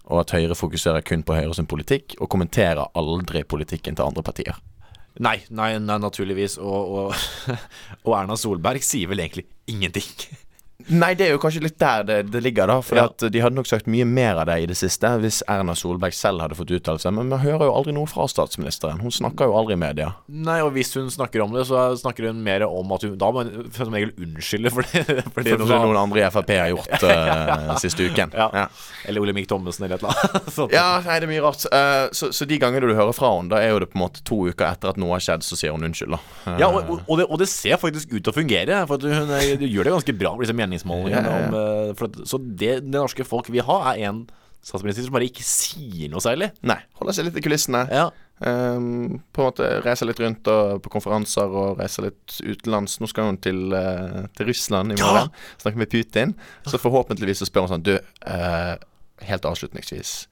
[0.06, 4.22] Og at Høyre fokuserer kun på Høyre sin politikk, og kommenterer aldri politikken til andre
[4.22, 4.56] partier.
[5.24, 6.58] Nei, nei, nei naturligvis.
[6.62, 7.54] Og, og,
[8.06, 10.10] og Erna Solberg sier vel egentlig ingenting.
[10.88, 12.76] Nei, det er jo kanskje litt der det, det ligger, da.
[12.84, 13.08] For Ja.
[13.18, 16.40] de hadde nok sagt mye mer av det i det siste hvis Erna Solberg selv
[16.44, 17.12] hadde fått uttale seg.
[17.16, 19.00] Men vi hører jo aldri noe fra statsministeren.
[19.02, 20.12] Hun snakker jo aldri i media.
[20.28, 23.30] Nei, og hvis hun snakker om det, så snakker hun mer om at hun Da
[23.34, 25.04] må hun som regel unnskylde for det.
[25.34, 28.30] For det For det noen andre i Frp har gjort uh, siste uken.
[28.36, 28.46] Ja.
[28.54, 28.66] Ja.
[29.08, 30.72] Eller Olemic Thommessen eller et eller annet.
[30.76, 31.66] Ja, nei, det er mye rart.
[31.72, 34.04] Uh, så, så de gangene du hører fra henne, da er jo det på en
[34.06, 36.20] måte to uker etter at noe har skjedd, så sier hun unnskyld, da.
[36.46, 38.80] Uh, Ja, og, og, det, og det ser faktisk ut til å fungere.
[38.88, 41.22] For at hun eh, gjør det ganske bra Liksom, meningsmålingene.
[41.22, 41.48] Ja, ja, ja.
[41.48, 44.26] Om, eh, at, så det det norske folk vil ha, er en
[44.66, 46.50] statsminister som bare ikke sier noe særlig.
[46.66, 46.78] Nei.
[46.98, 47.84] Holder seg litt i kulissene.
[47.92, 48.08] Ja.
[48.36, 52.98] Um, på en måte reiser litt rundt og, på konferanser og reiser litt utenlands.
[53.00, 55.06] Nå skal hun til, uh, til Russland i Ja!
[55.06, 55.30] morgen.
[55.62, 56.34] Snakke med Putin.
[56.66, 57.94] Så forhåpentligvis så spør hun sånn Du,
[58.26, 58.74] uh,
[59.24, 60.26] helt avslutningsvis.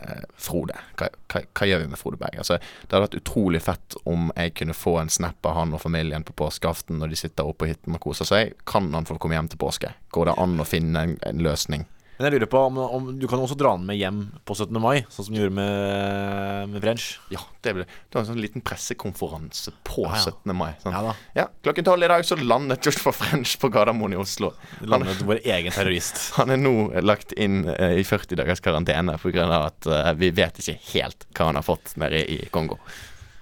[0.00, 2.38] Eh, Frode, hva, hva, hva gjør vi med Frode Berg?
[2.40, 5.82] Altså, det hadde vært utrolig fett om jeg kunne få en snap av han og
[5.84, 8.56] familien på påskeaften når de sitter oppe på hytten og koser seg.
[8.68, 9.92] Kan han få komme hjem til påske?
[10.14, 11.86] Går det an å finne en, en løsning?
[12.18, 14.74] Men jeg lurer på om, om du kan også dra den med hjem på 17.
[14.82, 17.04] mai, sånn som du gjorde med, med French.
[17.30, 20.32] Ja, det blir Det var en sånn liten pressekonferanse på Ja, ja.
[20.32, 20.56] 17.
[20.58, 20.72] mai.
[20.82, 20.96] Sånn.
[20.96, 21.12] Ja da.
[21.38, 24.50] Ja, klokken tolv i dag så landet Joshua French på Gardermoen i Oslo.
[24.80, 26.18] Han, Landet vår egen terrorist.
[26.40, 26.74] han er nå
[27.06, 29.46] lagt inn uh, i 40 dagers karantene pga.
[29.60, 32.80] at uh, vi vet ikke helt hva han har fått nede i Kongo.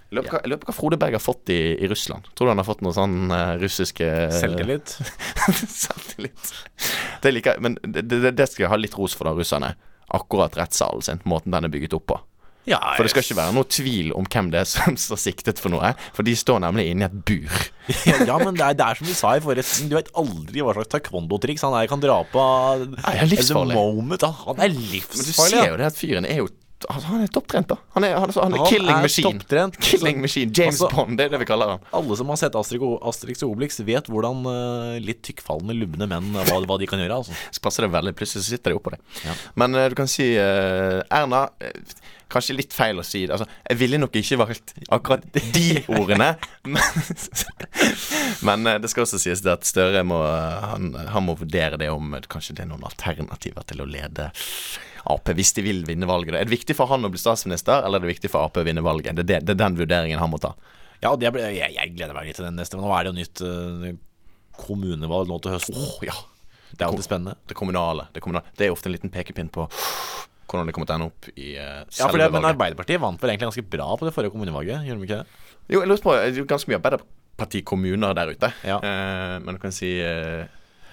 [0.06, 2.28] Jeg lurer på hva- jeg lurer på hva Frode Berg har fått i, i Russland.
[2.38, 4.06] Tror du han har fått noe sånn uh, russiske
[4.38, 4.94] Selvtillit.
[5.66, 6.52] Selvtillit.
[7.24, 9.74] Det liker jeg, men det, det, det skal jeg ha litt ros for, da, russerne.
[10.14, 12.20] Akkurat rettssalen sin, måten den er bygget opp på.
[12.66, 15.60] Ja, For det skal ikke være noe tvil om hvem det er som står siktet
[15.62, 15.92] for noe.
[16.16, 17.60] For de står nemlig inne i et bur.
[18.26, 20.64] ja, men det er, det er som vi sa i forrige sending, Du vet aldri
[20.66, 22.42] hva slags taekwondo-triks han er, kan dra på.
[22.96, 23.76] Nei, han er livsfarlig.
[23.78, 24.26] The moment.
[24.48, 26.48] Han er Men du ser jo det at fyren er jo
[26.92, 27.76] Han er topptrent, da.
[27.94, 29.30] Han er, han han er Han killing er machine.
[29.32, 29.78] topptrent.
[29.86, 30.52] Killing machine.
[30.54, 31.86] James Altså- Bond, det er det vi kaller han.
[31.96, 36.08] Alle som har sett Asterix og, Asterix og Obelix, vet hvordan uh, litt tykkfallende, lubne
[36.10, 37.22] menn eh, hva, hva de kan gjøre.
[37.22, 37.32] Altså.
[37.56, 38.12] Så passer det veldig.
[38.18, 39.00] Plutselig så sitter de oppå det.
[39.24, 39.34] Ja.
[39.56, 41.46] Men uh, du kan si uh, Erna
[42.26, 43.36] Kanskje litt feil å si det.
[43.36, 45.22] Altså, jeg ville nok ikke valgt akkurat
[45.54, 46.32] de ordene.
[46.66, 52.16] Men, men det skal også sies at Støre må, han, han må vurdere det om
[52.26, 54.26] kanskje det er noen alternativer til å lede
[55.12, 56.34] Ap hvis de vil vinne valget.
[56.34, 58.66] Er det viktig for han å bli statsminister, eller er det viktig for Ap å
[58.66, 59.16] vinne valget?
[59.16, 60.54] Det er, det, det er den vurderingen han må ta.
[61.02, 62.78] Ja, det jeg, jeg gleder meg litt til den neste.
[62.78, 63.90] Men nå er det jo nytt uh,
[64.60, 65.76] kommunevalg nå til høsten.
[65.78, 66.16] Åh, ja.
[66.72, 67.36] Det er alltid spennende.
[67.48, 68.08] Det kommunale.
[68.14, 68.54] Det kommunale.
[68.56, 69.68] Det er ofte en liten pekepinn på
[70.46, 73.18] hvordan det kommer til å ende opp i uh, Ja, for det, Men Arbeiderpartiet vant
[73.22, 74.84] vel egentlig ganske bra på det forrige kommunevalget?
[74.86, 75.54] Gjorde de ikke det?
[75.66, 78.52] Jo, jeg lurer på Det er ganske mye Arbeiderpartikommuner der ute.
[78.66, 78.78] Ja.
[78.78, 80.46] uh, men du kan si eh,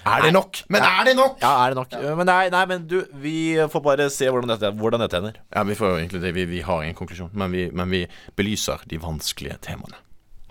[0.04, 0.58] Er det nok?
[0.68, 1.38] Men er det nok?!
[1.42, 1.94] Ja, er det nok?
[2.20, 3.36] Men nei, nei, men du, vi
[3.72, 5.38] får bare se hvordan dette, hvordan dette ender.
[5.56, 6.34] Ja, vi får jo egentlig det.
[6.36, 8.04] Vi, vi har ingen konklusjon, men vi, men vi
[8.36, 9.96] belyser de vanskelige temaene.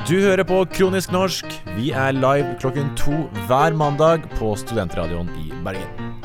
[0.08, 1.46] Du hører på Kronisk norsk.
[1.76, 6.22] Vi er live klokken to hver mandag på Studentradioen i Bergen.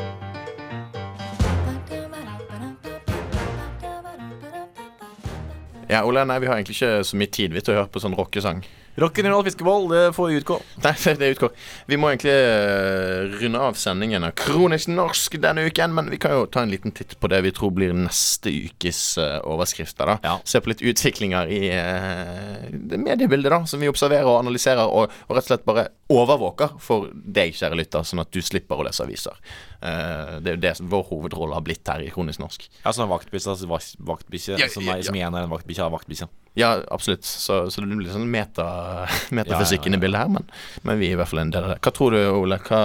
[5.87, 8.01] Ja, Ole, nei, vi har egentlig ikke så mye tid vi til å høre på
[8.03, 8.63] sånn rockesang.
[8.97, 10.55] Rock'n'roll fiskeboll, det får utgå.
[10.83, 11.51] Nei, det utgår.
[11.85, 16.33] Vi må egentlig eh, runde av sendingen av Kronisk norsk denne uken, men vi kan
[16.33, 20.09] jo ta en liten titt på det vi tror blir neste ukes eh, overskrifter.
[20.09, 20.33] da Ja.
[20.49, 25.13] Se på litt utviklinger i eh, det mediebildet da som vi observerer og analyserer, og,
[25.27, 28.87] og rett og slett bare overvåker for deg, kjære lytter, sånn at du slipper å
[28.87, 29.37] lese aviser.
[29.77, 32.63] Uh, det er jo det som vår hovedrolle har blitt her i Kronisk norsk.
[32.81, 35.85] Ja, sånn vaktbikkje, altså vakt- vaktbikkje Ja, som, ja, er, som igjen er en vaktbikkje
[35.85, 36.29] av vaktbikkja.
[36.57, 37.23] Ja, absolutt.
[37.27, 38.63] Så, så det blir sånn meta,
[39.37, 40.47] metafysikken Ja, ja, i bildet her, men,
[40.87, 41.77] men vi er i hvert fall en del av det.
[41.85, 42.57] Hva tror du, Ole?
[42.65, 42.79] Hva,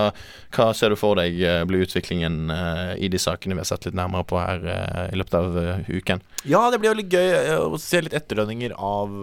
[0.53, 3.89] hva ser du for deg eh, blir utviklingen eh, i de sakene vi har sett
[3.89, 5.57] litt nærmere på her eh, i løpet av
[5.89, 6.21] uken?
[6.53, 9.17] Ja, det blir jo litt gøy å se litt etterlønninger av,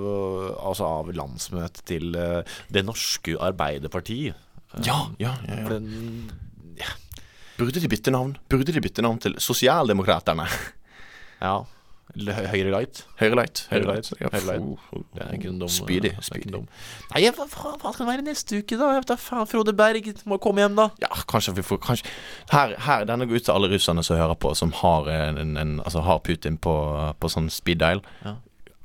[0.66, 4.22] altså av landsmøtet til Det norske Arbeiderparti.
[4.34, 5.70] Eh, Ja, ja, ja, ja.
[5.78, 6.30] den-
[7.60, 8.38] Burde de bytte navn?
[8.50, 10.46] Burde de bytte navn til Sosialdemokraterne?
[11.42, 11.58] Ja.
[12.16, 13.02] Eller Hø- Høyre Light.
[13.20, 13.62] Høyre Light.
[13.70, 14.10] Høyre Light.
[14.20, 14.80] Ja, Høyre Light.
[15.14, 16.12] Det er ikke en dum spydig.
[16.52, 16.66] dum.
[17.14, 18.90] Nei, hva, hva skal det være neste uke, da?
[18.96, 20.90] Jeg vet da faen, Frode Berg må komme hjem, da.
[21.04, 22.10] Ja, kanskje vi får kanskje,
[22.52, 25.76] her, her, Denne går ut til alle russerne som hører på, som har, en, en,
[25.86, 26.74] altså har Putin på,
[27.20, 28.02] på sånn speed dial.
[28.26, 28.36] Ja.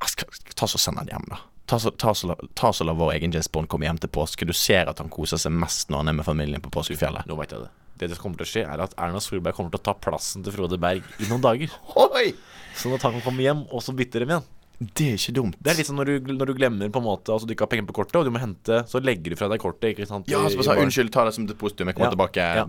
[0.05, 1.41] Skal, ta så Send han hjem, da.
[1.67, 4.45] Ta så, ta så, ta så la vår egen James Bond komme hjem til påske.
[4.45, 7.25] Du ser at han koser seg mest når han er med familien på påskefjellet.
[7.31, 7.71] Nå vet jeg det.
[7.99, 10.43] Det som kommer til å skje, er at Erna Solberg kommer til å ta plassen
[10.43, 11.71] til Frode Berg i noen dager.
[11.97, 12.33] Oi!
[12.75, 14.49] Sånn at han kan komme hjem, og så bytter de igjen.
[14.81, 15.55] Det er ikke dumt.
[15.63, 17.63] Det er litt sånn når du, når du glemmer på en måte Altså du ikke
[17.63, 19.93] har penger på kortet, og du må hente, så legger du fra deg kortet.
[19.95, 20.27] Ikke sant?
[20.29, 22.49] Ja, så bare sa unnskyld, ta det som depositum, jeg kommer Ja, tilbake.
[22.59, 22.67] ja.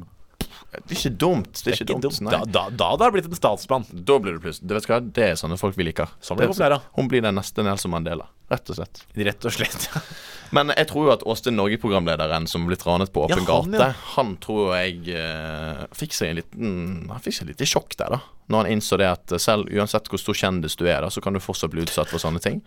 [0.84, 1.52] Det er ikke dumt.
[1.64, 2.20] Det er ikke dumt.
[2.28, 3.86] Da, da, da hadde det blitt en statsmann.
[3.92, 6.12] Da blir det plutselig Det vet du hva, det er sånne folk vi liker.
[6.20, 6.80] Sånn blir Det populære.
[6.98, 9.04] Hun blir den neste Nelson Mandela, rett og slett.
[9.16, 9.88] Rett og slett.
[10.56, 13.88] Men jeg tror jo at Åstin Norge-programlederen som ble ranet på åpen Ja, han, gate,
[13.90, 14.04] ja.
[14.16, 16.76] han tror jeg eh, fikk seg en liten
[17.10, 18.22] Han fikk seg et lite sjokk der, da.
[18.52, 21.34] Når han innså det at selv uansett hvor stor kjendis du er, da, så kan
[21.34, 22.62] du fortsatt bli utsatt for sånne ting.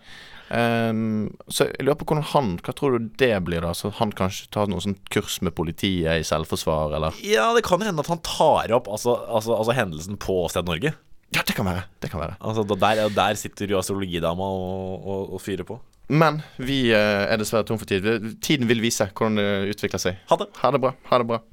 [0.49, 3.75] Ehm, så jeg lurer på hvordan han Hva tror du det blir, da?
[3.77, 7.19] Så han kanskje tar noen sånn kurs med politiet i selvforsvar, eller?
[7.25, 10.95] Ja, det kan hende at han tar opp altså, altså, altså hendelsen på Sted Norge.
[11.35, 11.85] Ja, det kan være.
[12.01, 12.39] Det kan være.
[12.41, 15.77] Altså, der, der sitter jo astrologidama og, og, og fyrer på.
[16.09, 18.07] Men vi eh, er dessverre tom for tid.
[18.41, 20.17] Tiden vil vise hvordan det utvikler seg.
[20.31, 20.49] Ha det.
[20.63, 20.95] Ha det bra.
[21.11, 21.43] Ha det bra.